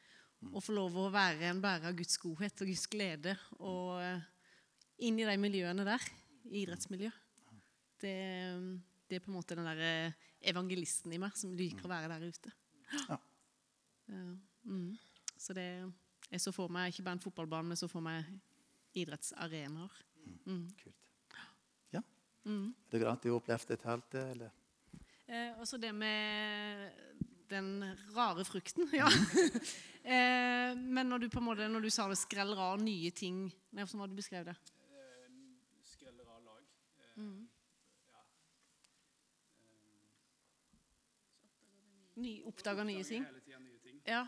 [0.53, 3.37] Og få lov å være en bærer av Guds godhet og Guds glede.
[3.59, 4.21] Og eh,
[5.09, 6.05] inn i de miljøene der.
[6.51, 7.11] i Idrettsmiljø.
[8.01, 8.13] Det,
[9.09, 12.11] det er på en måte den der eh, evangelisten i meg som liker å være
[12.15, 12.53] der ute.
[13.09, 13.19] Ja.
[14.67, 14.93] Mm.
[15.37, 15.67] Så det
[16.31, 18.27] jeg så for meg ikke bare en fotballbane, men så for meg
[18.99, 19.99] idrettsarenaer.
[20.47, 20.65] Mm.
[20.81, 21.37] Kult.
[21.95, 22.03] Ja.
[22.45, 22.73] Mm.
[22.91, 24.55] Er det annet du har opplevd et halvt eller?
[25.27, 26.91] Eh, også det med
[27.51, 27.85] den
[28.17, 28.89] rare frukten.
[29.01, 29.07] Ja.
[30.15, 33.47] eh, men når du på en måte, når du sa det skreller av nye ting
[33.71, 34.57] Hvordan var det du beskrev det?
[35.87, 36.65] Skreller av lag.
[37.17, 37.47] Mm.
[42.17, 43.25] Ny, Oppdager nye ting?
[43.25, 44.01] Nye ting.
[44.09, 44.25] Ja.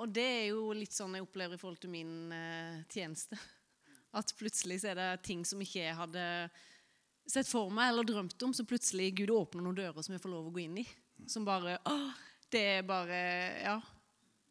[0.00, 3.38] Og det er jo litt sånn jeg opplever i forhold til min eh, tjeneste.
[4.18, 6.24] At plutselig så er det ting som ikke jeg hadde
[7.30, 10.32] sett for meg eller drømt om, så plutselig Gud åpner noen dører som jeg får
[10.32, 10.86] lov å gå inn i.
[11.30, 12.12] Som bare åh,
[12.50, 13.24] Det er bare
[13.62, 13.80] Ja.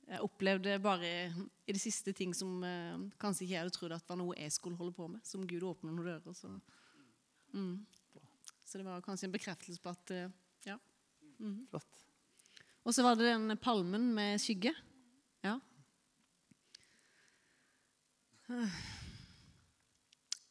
[0.09, 1.09] Jeg opplevde bare
[1.69, 4.55] i det siste ting som eh, kanskje ikke jeg hadde trodd at var noe jeg
[4.55, 5.21] skulle holde på med.
[5.23, 6.33] Som Gud åpner noen dører.
[6.33, 6.49] Så,
[7.53, 7.75] mm.
[8.65, 10.31] så det var kanskje en bekreftelse på at eh,
[10.65, 10.79] Ja.
[11.37, 11.67] Mm.
[11.69, 12.08] Flott.
[12.83, 14.73] Og så var det den palmen med skygge.
[15.43, 15.59] Ja.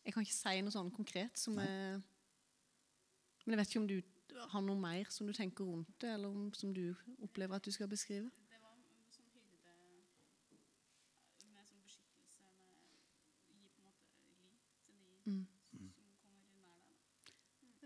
[0.05, 1.99] Jeg kan ikke si noe sånn konkret som er
[3.45, 3.99] Men jeg vet ikke om du
[4.53, 7.73] har noe mer som du tenker rundt det, eller om, som du opplever at du
[7.73, 8.29] skal beskrive?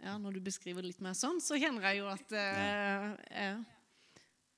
[0.02, 3.52] Ja, Når du beskriver det litt mer sånn, så kjenner jeg jo at eh, ja.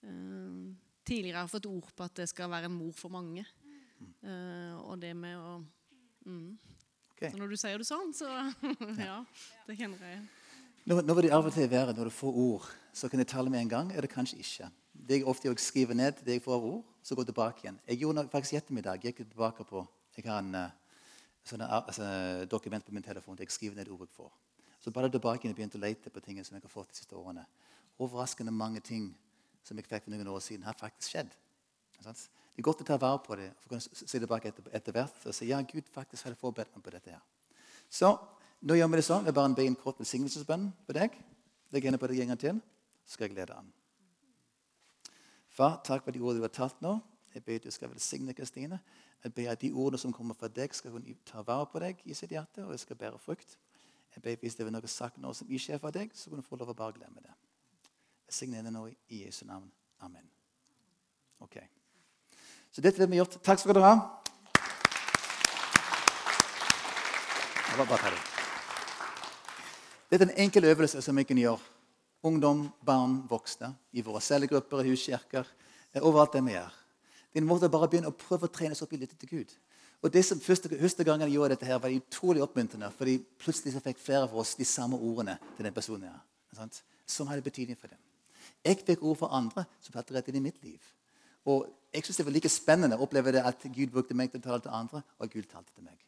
[0.04, 3.44] Eh, Tidligere har jeg fått ord på at det skal være en mor for mange.
[4.24, 5.58] Eh, og det med å
[6.24, 6.46] mm.
[7.12, 7.28] okay.
[7.28, 8.28] Så når du sier det sånn, så
[9.10, 9.18] ja,
[9.68, 10.22] det kjenner jeg.
[10.88, 13.28] Nå, nå vil det av og til være når du får ord, så kan jeg
[13.34, 14.70] tale med en gang, eller kanskje ikke.
[14.94, 17.80] Det jeg ofte skriver ned det jeg får av ord, så går jeg tilbake igjen.
[17.90, 19.04] Jeg gjorde faktisk i ettermiddag.
[19.04, 20.72] Jeg gikk tilbake på Jeg har en eh,
[21.44, 22.06] sånn, altså,
[22.48, 24.32] dokument på min telefon der jeg skriver ned ord jeg får.
[24.80, 27.00] Så bare tilbake igjen og begynte å lete på ting som jeg har fått de
[27.00, 27.44] siste årene.
[28.00, 29.10] Overraskende mange ting
[29.64, 31.32] som jeg fikk for noen år siden, har faktisk skjedd.
[32.04, 34.92] Det er godt å ta vare på det for å kunne s- se tilbake etter,
[34.92, 37.10] hvert og si ja, Gud faktisk hadde forberedt meg på dette.
[37.10, 37.22] her.
[37.90, 38.12] Så
[38.62, 39.24] nå gjør vi det sånn.
[39.24, 41.16] Jeg bare be en kort velsignelsesbønn på deg.
[41.72, 42.60] Legg henne på deg en gang til,
[43.06, 43.72] så skal jeg lede an.
[45.48, 47.00] Far, takk for de ordene du har talt nå.
[47.34, 48.80] Jeg ber du skal velsigne Kristine.
[49.24, 52.02] Jeg ber at de ordene som kommer fra deg, skal hun ta vare på deg
[52.06, 53.56] i sitt hjerte, og jeg skal bære frukt.
[54.14, 56.38] Jeg ber hvis det er noe sagt nå som ikke er fra deg, så kan
[56.38, 57.32] hun få lov å bare glemme det.
[58.34, 59.68] Velsigne det nå i Jesu navn.
[60.02, 60.24] Amen.
[61.38, 61.54] Ok.
[62.74, 63.36] Så dette er det vi har gjort.
[63.46, 63.98] Takk skal dere ha.
[67.78, 68.10] Ta.
[70.10, 71.62] Dette er en enkel øvelse som vi kan gjøre
[72.26, 75.46] ungdom, barn, voksne, i våre cellegrupper, i huskirker,
[75.92, 76.74] eh, overalt der vi er.
[77.34, 79.28] Er en måte å bare begynne å prøve å trene seg opp i lytte til
[79.28, 79.54] Gud.
[80.02, 82.90] Og det som Første, første gangen jeg gjorde dette, her, var utrolig oppmuntrende.
[82.90, 86.10] fordi plutselig så fikk flere av oss de samme ordene til den personen.
[86.56, 86.68] her?
[87.06, 88.03] Som hadde betydning for dem.
[88.64, 90.80] Jeg fikk ord for andre som det rett inn i mitt liv.
[91.44, 94.40] Og jeg synes Det var like spennende å oppleve det at Gud brukte meg til
[94.40, 95.98] å tale til andre, og Gud talte til meg.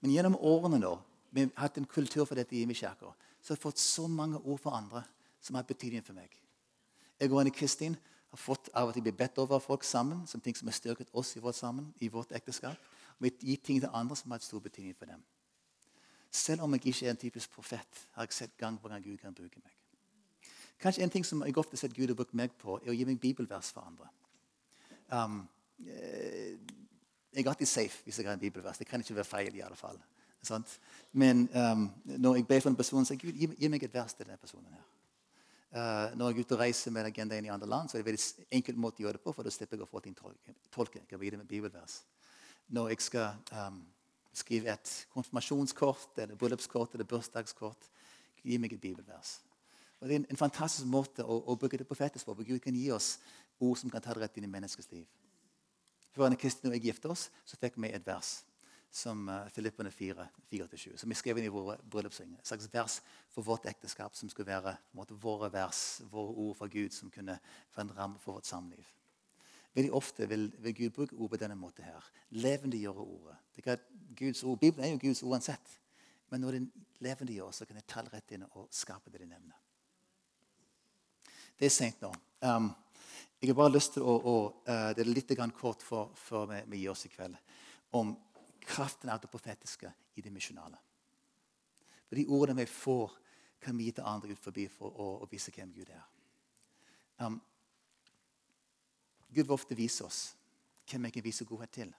[0.00, 0.98] Men gjennom årene nå,
[1.30, 4.38] vi har hatt en kultur for dette i Imekirka, så har jeg fått så mange
[4.38, 5.04] ord for andre
[5.40, 6.28] som har betydning for meg.
[7.20, 7.96] Jeg og Anne Kristin
[8.30, 11.12] har fått av og til bli bedt over folk sammen, som ting som har styrket
[11.12, 12.76] oss i vårt, sammen, i vårt ekteskap.
[13.18, 15.22] Og vi gir ting til andre som har hatt stor betydning for dem.
[16.34, 19.18] Selv om jeg ikke er en typisk profet, har jeg sett gang på gang Gud
[19.22, 19.83] kan bruke meg.
[20.84, 22.96] Kanskje en ting som jeg ofte har sett Gud har brukt meg på, er å
[22.96, 24.10] gi meg bibelvers for andre.
[25.08, 25.38] Um,
[25.80, 26.58] eh,
[27.32, 28.78] jeg er alltid safe hvis jeg har en bibelvers.
[28.78, 29.56] Det kan ikke være feil.
[29.56, 29.96] i alle fall.
[30.44, 30.78] Sant?
[31.12, 34.12] Men um, når jeg ber for en person, så Gud, gi, gi meg et vers
[34.12, 34.76] til denne personen.
[34.76, 34.84] her.
[35.74, 38.04] Uh, når jeg er ute og reiser med agendaen i andre land, så er det
[38.04, 40.14] en veldig enkel måte å gjøre det på, for da slipper jeg å få ting
[40.20, 41.00] tolke.
[41.00, 41.96] Jeg kan gi dem et bibelvers.
[42.68, 43.80] Når jeg skal um,
[44.36, 47.88] skrive et konfirmasjonskort eller bryllupskort eller bursdagskort,
[48.44, 49.38] gi meg et bibelvers.
[50.04, 52.34] Og Det er en, en fantastisk måte å, å bruke det profetisk på.
[52.36, 53.14] For Gud kan gi oss
[53.56, 55.06] ord som kan ta det rett inn i menneskets liv.
[56.12, 58.42] Før Anne Kristin og jeg gifte oss, så fikk vi et vers
[58.92, 62.36] som uh, Filippene 4, 4-7, som vi skrev inn i våre bryllupsringer.
[62.36, 62.98] Et slags vers
[63.32, 65.80] for vårt ekteskap som skulle være måte, våre vers,
[66.12, 67.40] våre ord fra Gud, som kunne
[67.72, 68.84] være en ramme for vårt samliv.
[69.72, 71.88] Veldig ofte vil, vil Gud bruke ord på denne måten.
[71.88, 72.12] her.
[72.44, 73.40] Levendegjøre ordet.
[73.56, 73.82] Det er
[74.20, 74.60] Guds ord.
[74.60, 75.78] Bibelen er jo Guds ord uansett.
[76.28, 79.63] Men når den levendegjør, så kan det tale rett inn og skape det de nevner.
[81.58, 82.10] Det er seint nå.
[82.44, 82.70] Um,
[83.40, 84.36] jeg har bare lyst til å, å
[84.66, 87.36] uh, Det er litt kort før vi, vi gir oss i kveld.
[87.90, 88.14] Om
[88.64, 90.78] kraften av det profetiske i det misjonale.
[92.08, 93.12] For De ordene vi får,
[93.60, 96.02] kan vi gi til andre ut forbi for å, å vise hvem Gud er.
[97.18, 97.40] Um,
[99.28, 100.34] Gud vil ofte vise oss
[100.90, 101.94] hvem jeg kan vise godhet til.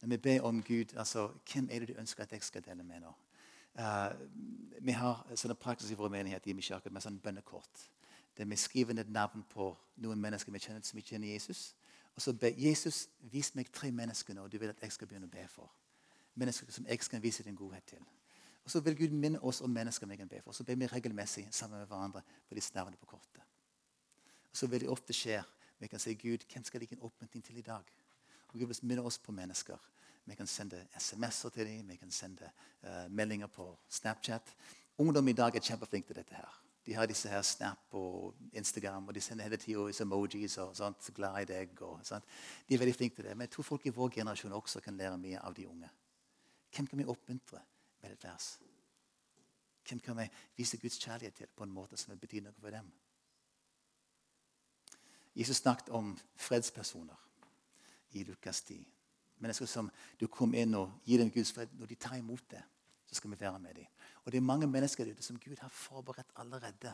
[0.00, 2.84] Når vi ber om Gud, altså, hvem er det du ønsker at jeg skal dele
[2.84, 3.14] med nå?
[3.78, 4.12] Uh,
[4.80, 7.88] vi har sånne praksis i vår menighet i Mishaket med sånn bønnekort.
[8.56, 11.74] Skriver ned navn på noen mennesker vi kjenner som ikke kjenner Jesus.
[12.14, 15.28] Og så ber Jesus vis meg tre mennesker nå du vil at jeg skal begynne
[15.28, 15.70] å be for.
[16.34, 18.02] Mennesker som jeg skal vise din godhet til.
[18.64, 20.52] Og Så vil Gud minne oss om mennesker vi kan be for.
[20.52, 23.42] Så ber vi regelmessig sammen med hverandre på disse navnene på kortet.
[24.50, 25.42] Og Så vil det ofte skje
[25.80, 27.84] vi kan si Gud, hvem skal jeg gi en oppmuntring til i dag?
[28.48, 29.78] Og Gud vil minne oss på mennesker.
[30.26, 32.50] Vi kan sende SMS-er til dem, vi kan sende
[32.84, 34.54] uh, meldinger på Snapchat.
[34.98, 36.34] Ungdom i dag er kjempeflinke til dette.
[36.34, 36.69] her.
[36.86, 41.10] De har disse her Snap og Instagram, og de sender hele tida emojis og sånt,
[41.14, 41.74] glad i deg.
[41.82, 42.24] Og, sånt.
[42.68, 43.36] De er veldig flinke til det.
[43.36, 45.90] Men jeg tror folk i vår generasjon også kan lære mye av de unge.
[46.74, 47.60] Hvem kan vi oppmuntre
[48.02, 48.58] med et vers?
[49.88, 52.88] Hvem kan vi vise Guds kjærlighet til på en måte som betyr noe for dem?
[55.36, 57.16] Jesus snakket om fredspersoner
[58.12, 58.80] i Lukas 10.
[59.38, 59.90] Mennesker som
[60.20, 61.72] du kom inn og gir dem Guds fred.
[61.78, 62.62] Når de tar imot det,
[63.06, 63.86] så skal vi være med dem.
[64.30, 66.92] Og det er mange mennesker ute som Gud har forberedt allerede.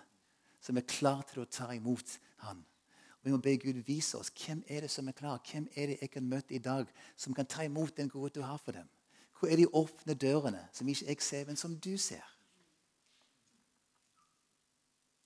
[0.60, 2.14] Som er klar til å ta imot.
[2.48, 2.56] Og
[3.22, 5.42] Vi må be Gud vise oss hvem er det som er klar.
[5.44, 8.40] Hvem er det jeg kan møte i dag som kan ta imot den gode du
[8.40, 8.88] har for dem?
[9.36, 12.24] Hvor er de åpne dørene som ikke jeg ser, men som du ser?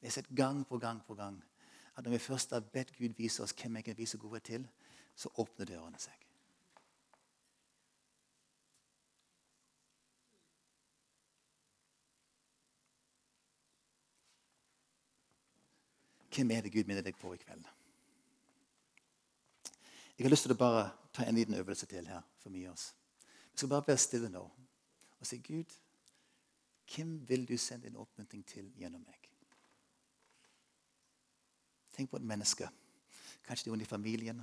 [0.02, 1.38] Jeg har sett gang på gang på gang
[1.94, 4.66] at når vi først har bedt Gud vise oss hvem jeg kan vise gode til,
[5.14, 6.19] så åpner dørene seg.
[16.34, 17.64] Hvem er det Gud minner deg på i kveld?
[20.18, 22.22] Jeg har lyst til å bare ta en liten øvelse til her.
[22.38, 22.94] for mye oss.
[23.52, 24.50] Vi skal bare være stille nå
[25.20, 25.74] og si Gud,
[26.94, 29.28] hvem vil du sende en oppmuntring til gjennom meg?
[31.92, 32.68] Tenk på et menneske.
[33.44, 34.40] Kanskje noen i familien.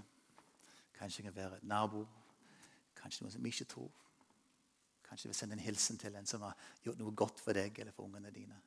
[0.93, 2.05] Kanskje det kan være et nabo.
[2.95, 3.91] Kanskje noen som ikke tror.
[5.09, 7.79] Kanskje du vil sende en hilsen til en som har gjort noe godt for deg
[7.79, 8.59] eller for ungene dine.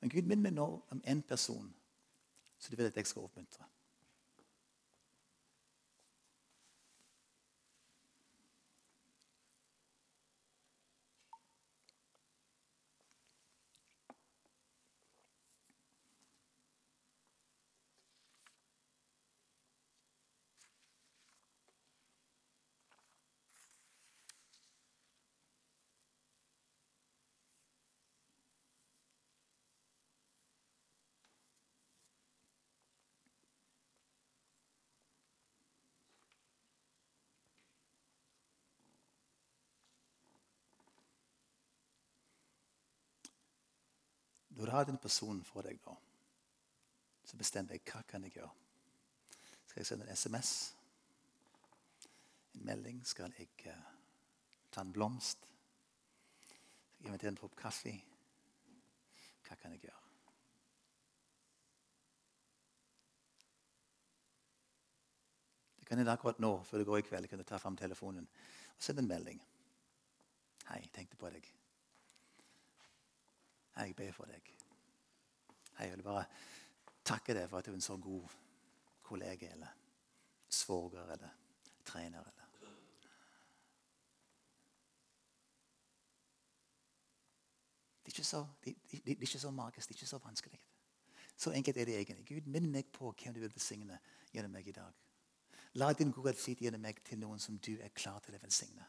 [0.00, 1.72] Men Gud minner meg nå om én person
[2.58, 3.64] så det vil at jeg skal oppmuntre.
[44.68, 45.94] Du har den personen for deg, nå,
[47.24, 48.50] Så bestem deg hva kan jeg gjøre.
[49.68, 50.50] Skal jeg sende en SMS?
[52.56, 53.00] En melding?
[53.04, 53.86] Skal jeg uh,
[54.72, 55.48] ta en blomst?
[56.48, 57.94] Skal jeg invitere en kopp kaffe?
[59.46, 60.04] Hva kan jeg gjøre?
[65.80, 68.28] Det kan jeg akkurat nå, før det går i kveld, jeg du ta fram telefonen
[68.28, 69.40] og sende en melding.
[70.68, 71.52] Hei, jeg tenkte på deg.
[73.78, 74.57] Hei, jeg ber for deg.
[75.78, 76.24] Jeg vil bare
[77.04, 78.28] takke deg for at du er en så god
[79.02, 79.68] kollega eller
[80.48, 81.28] svoger eller
[81.84, 82.20] trener.
[82.20, 82.48] eller
[88.08, 90.18] Det er, ikke så, det, det, det er ikke så magisk, det er ikke så
[90.18, 90.60] vanskelig.
[91.36, 92.26] Så enkelt er det egentlig.
[92.26, 93.98] Gud, minn meg på hvem du vil besigne
[94.32, 94.94] gjennom meg i dag.
[95.74, 98.86] La din godhet flyte gjennom meg til noen som du er klar til å velsigne.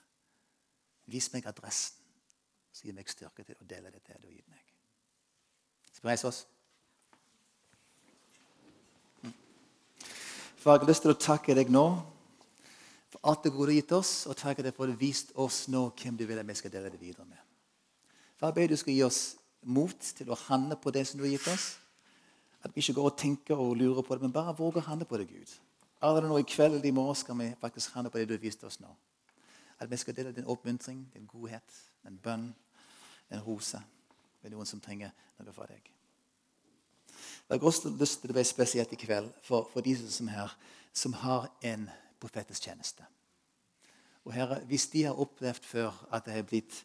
[1.12, 2.00] Vis meg adressen,
[2.72, 4.72] så gir meg styrke til å dele dette du har gitt meg.
[5.92, 6.46] Så vi oss?
[10.60, 11.86] Far, jeg har lyst til å takke deg nå
[13.10, 15.30] for alt det gode du gitt oss, og takke deg for at du har vist
[15.40, 17.40] oss nå hvem du vil at vi skal dele det videre med.
[18.36, 19.22] Far, jeg ber du skal gi oss
[19.64, 21.70] mot til å handle på det som du har gitt oss.
[22.60, 25.08] At vi ikke går og tenker og lurer på det, men bare våger å handle
[25.08, 25.54] på det, Gud.
[26.04, 28.44] Allerede nå i kveld eller i morgen skal vi faktisk handle på det du har
[28.44, 28.92] vist oss nå.
[29.80, 32.50] At vi skal dele din oppmuntring, din godhet, en bønn,
[33.32, 33.80] en rose
[34.44, 35.88] med noen som trenger noe fra deg.
[37.50, 40.36] Jeg har også lyst til å være spesielt i kveld for, for de som er
[40.44, 40.52] her,
[40.94, 41.88] som har en
[42.22, 43.06] profetisk tjeneste.
[44.26, 46.84] Og Herre, Hvis de har opplevd før at det har blitt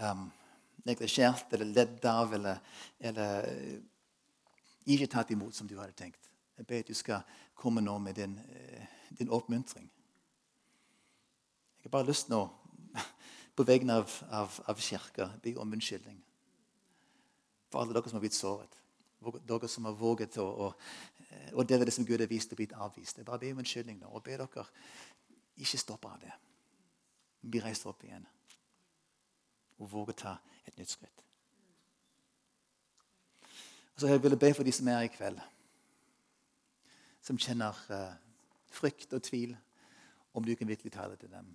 [0.00, 0.26] um,
[0.84, 2.60] neglisjert eller ledd av eller,
[3.00, 3.48] eller
[4.84, 6.28] ikke tatt imot som du hadde tenkt.
[6.58, 7.24] Jeg ber at du skal
[7.56, 8.36] komme nå med din,
[9.18, 9.88] din oppmuntring.
[11.78, 12.44] Jeg har bare lyst nå,
[13.56, 16.20] på vegne av, av, av kirka, be om unnskyldning
[17.72, 18.81] for alle dere som har blitt såret.
[19.22, 20.68] Dere som har våget å, å,
[21.54, 23.18] å dele det som Gud har vist, og blitt avvist.
[23.18, 24.66] Jeg bare ber om unnskyldning nå, og ber dere
[25.62, 26.32] ikke stoppe av det.
[27.42, 28.26] Bli reist opp igjen
[29.82, 30.32] og våge å ta
[30.66, 31.22] et nytt skritt.
[33.96, 35.40] Så jeg ville be for de som er her i kveld,
[37.22, 38.14] som kjenner uh,
[38.70, 39.56] frykt og tvil
[40.34, 41.50] om du kan virkelig tale til dem,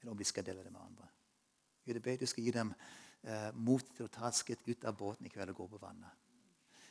[0.00, 1.08] eller om de skal dele det med andre.
[1.86, 4.86] Jeg vil be du skal gi dem uh, mot til å ta et skritt ut
[4.88, 6.29] av båten i kveld og gå på vannet.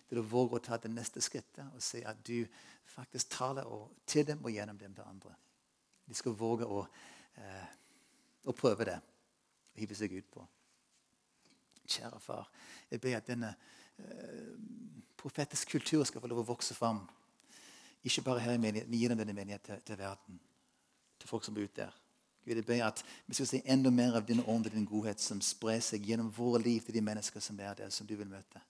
[0.10, 2.47] Til å våge å ta det neste skrittet og se at du
[2.89, 3.68] faktisk taler
[4.10, 5.36] til dem og gjennom dem til andre.
[6.10, 6.88] De skal våge å,
[7.38, 7.68] eh,
[8.45, 10.47] å prøve det og hive seg ut på.
[11.89, 12.49] Kjære far,
[12.89, 13.53] jeg ber at denne
[13.99, 14.57] eh,
[15.18, 17.03] profetisk kultur skal få lov å vokse fram.
[18.03, 20.39] Ikke bare her i menigheten, men gjennom denne menigheten til, til, verden.
[21.20, 21.95] Til folk som bor ute der.
[22.45, 25.22] Gud, jeg ber at vi skal se enda mer av din ånd og din godhet
[25.22, 28.30] som sprer seg gjennom våre liv til de mennesker som er der, som du vil
[28.30, 28.62] møte.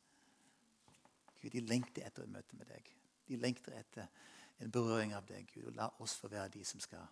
[1.42, 2.92] Gud, De lengter etter å møte med deg.
[3.28, 4.08] De lengter etter
[4.60, 5.48] en berøring av deg.
[5.54, 7.08] Gud, og La oss få være de som skal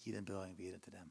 [0.00, 1.10] gi den berøringen videre til dem.